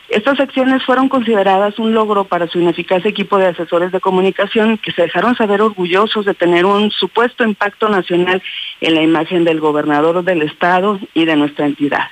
[0.09, 4.93] Estas acciones fueron consideradas un logro para su ineficaz equipo de asesores de comunicación que
[4.93, 8.41] se dejaron saber orgullosos de tener un supuesto impacto nacional
[8.81, 12.05] en la imagen del gobernador del estado y de nuestra entidad.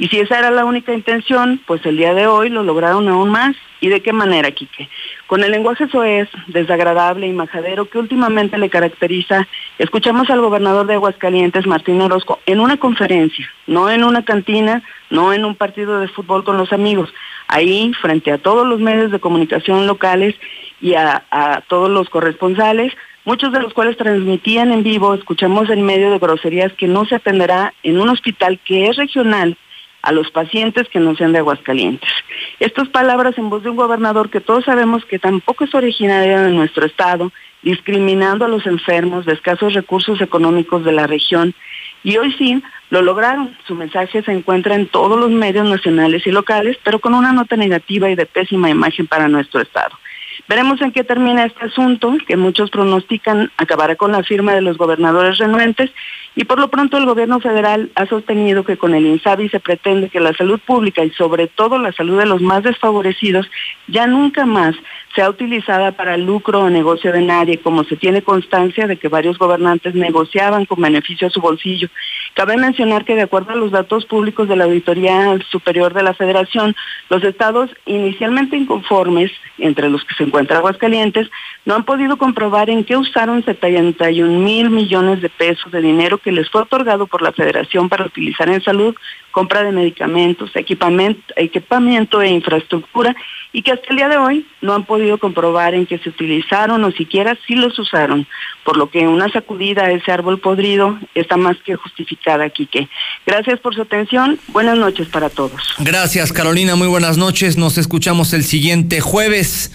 [0.00, 3.28] Y si esa era la única intención, pues el día de hoy lo lograron aún
[3.28, 3.54] más.
[3.82, 4.88] ¿Y de qué manera, Quique?
[5.26, 9.46] Con el lenguaje soez, desagradable y majadero que últimamente le caracteriza,
[9.78, 15.34] escuchamos al gobernador de Aguascalientes, Martín Orozco, en una conferencia, no en una cantina, no
[15.34, 17.12] en un partido de fútbol con los amigos,
[17.46, 20.34] ahí frente a todos los medios de comunicación locales
[20.80, 22.94] y a, todos los corresponsales,
[23.26, 27.16] muchos de los cuales transmitían en vivo, escuchamos en medio de groserías que no se
[27.16, 29.58] atenderá en un hospital que es regional
[30.02, 32.10] a los pacientes que no sean de Aguascalientes.
[32.58, 36.50] Estas palabras en voz de un gobernador que todos sabemos que tampoco es originario de
[36.50, 37.32] nuestro estado,
[37.62, 41.54] discriminando a los enfermos de escasos recursos económicos de la región,
[42.02, 43.56] y hoy sí lo lograron.
[43.66, 47.56] Su mensaje se encuentra en todos los medios nacionales y locales, pero con una nota
[47.56, 49.99] negativa y de pésima imagen para nuestro Estado.
[50.48, 54.76] Veremos en qué termina este asunto, que muchos pronostican acabará con la firma de los
[54.78, 55.90] gobernadores renuentes
[56.36, 60.08] y por lo pronto el gobierno federal ha sostenido que con el INSABI se pretende
[60.08, 63.50] que la salud pública y sobre todo la salud de los más desfavorecidos
[63.88, 64.76] ya nunca más
[65.14, 69.38] sea utilizada para lucro o negocio de nadie, como se tiene constancia de que varios
[69.38, 71.88] gobernantes negociaban con beneficio a su bolsillo.
[72.34, 76.14] Cabe mencionar que de acuerdo a los datos públicos de la Auditoría Superior de la
[76.14, 76.76] Federación,
[77.08, 81.28] los estados inicialmente inconformes, entre los que se encuentra Aguascalientes,
[81.64, 86.32] no han podido comprobar en qué usaron 71 mil millones de pesos de dinero que
[86.32, 88.94] les fue otorgado por la Federación para utilizar en salud,
[89.30, 93.14] compra de medicamentos, equipamiento, equipamiento e infraestructura
[93.52, 96.84] y que hasta el día de hoy no han podido comprobar en qué se utilizaron
[96.84, 98.26] o siquiera si los usaron,
[98.64, 102.88] por lo que una sacudida a ese árbol podrido está más que justificada, Quique.
[103.26, 105.74] Gracias por su atención, buenas noches para todos.
[105.78, 109.72] Gracias Carolina, muy buenas noches, nos escuchamos el siguiente jueves.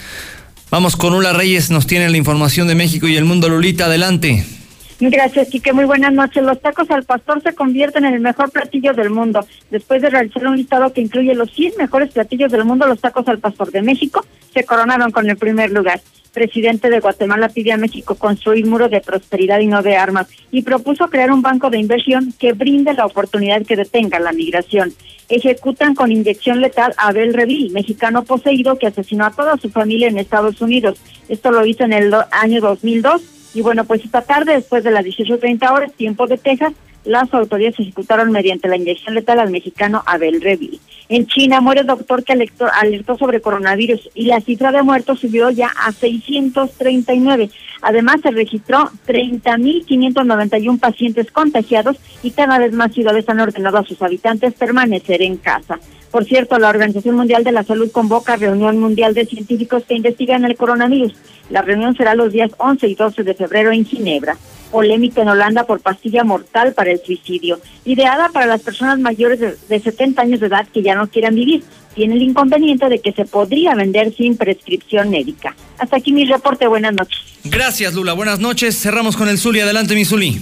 [0.72, 3.47] Vamos con Ula Reyes, nos tiene la información de México y el mundo.
[3.49, 4.45] Lulita, adelante.
[5.00, 5.74] Gracias, Quique.
[5.74, 6.41] Muy buenas noches.
[6.41, 9.46] Los tacos al pastor se convierten en el mejor platillo del mundo.
[9.70, 13.28] Después de realizar un listado que incluye los 100 mejores platillos del mundo, los tacos
[13.28, 16.00] al pastor de México se coronaron con el primer lugar.
[16.32, 20.62] Presidente de Guatemala pide a México construir muro de prosperidad y no de armas y
[20.62, 24.93] propuso crear un banco de inversión que brinde la oportunidad que detenga la migración.
[25.28, 30.08] Ejecutan con inyección letal a Abel Revil, mexicano poseído que asesinó a toda su familia
[30.08, 31.00] en Estados Unidos.
[31.28, 35.06] Esto lo hizo en el año 2002 y bueno, pues esta tarde, después de las
[35.06, 36.74] 18.30 horas, tiempo de Texas,
[37.06, 40.82] las autoridades ejecutaron mediante la inyección letal al mexicano Abel Revy.
[41.08, 45.20] En China muere el doctor que alertó, alertó, sobre coronavirus y la cifra de muertos
[45.22, 47.49] subió ya a 639.
[47.82, 54.01] Además, se registró 30.591 pacientes contagiados y cada vez más ciudades han ordenado a sus
[54.01, 55.80] habitantes permanecer en casa.
[56.16, 60.45] Por cierto, la Organización Mundial de la Salud convoca reunión mundial de científicos que investigan
[60.45, 61.13] el coronavirus.
[61.49, 64.38] La reunión será los días 11 y 12 de febrero en Ginebra.
[64.72, 69.80] Polémica en Holanda por pastilla mortal para el suicidio, ideada para las personas mayores de,
[69.82, 71.66] 70 años de edad que ya no quieran vivir.
[71.93, 75.53] tiene el inconveniente de que se podría vender sin prescripción médica.
[75.80, 77.20] Hasta aquí mi reporte, buenas noches.
[77.43, 78.13] Gracias, Lula.
[78.13, 78.80] Buenas noches.
[78.82, 79.59] Cerramos con el Zuli.
[79.59, 80.39] Adelante, mi Zuli.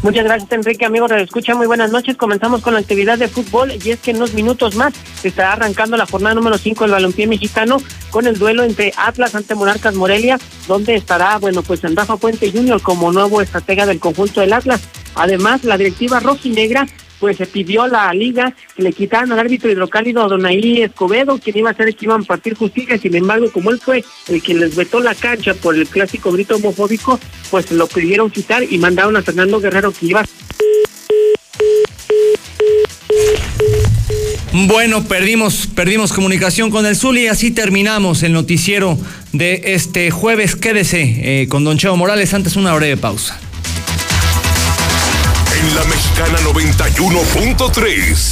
[0.00, 0.84] Muchas gracias, Enrique.
[0.84, 2.16] Amigos Escucha, muy buenas noches.
[2.16, 5.54] Comenzamos con la actividad de fútbol y es que en unos minutos más se estará
[5.54, 7.78] arrancando la jornada número 5 del balompié mexicano
[8.10, 10.38] con el duelo entre Atlas ante Monarcas Morelia,
[10.68, 14.82] donde estará, bueno, pues Rafa Puente Junior como nuevo estratega del conjunto del Atlas.
[15.16, 16.86] Además, la directiva rojinegra
[17.18, 21.58] pues se pidió a la liga que le quitaran al árbitro hidrocálido Donaí Escobedo, quien
[21.58, 24.42] iba a ser el que iba a impartir justicia, sin embargo, como él fue el
[24.42, 27.18] que les vetó la cancha por el clásico grito homofóbico,
[27.50, 30.24] pues lo pidieron quitar y mandaron a Fernando Guerrero que iba
[34.66, 38.98] Bueno, perdimos, perdimos comunicación con el Zuli y así terminamos el noticiero
[39.32, 40.56] de este jueves.
[40.56, 42.34] Quédese eh, con Don Cheo Morales.
[42.34, 43.38] Antes una breve pausa
[45.74, 48.28] la Mexicana 91.3.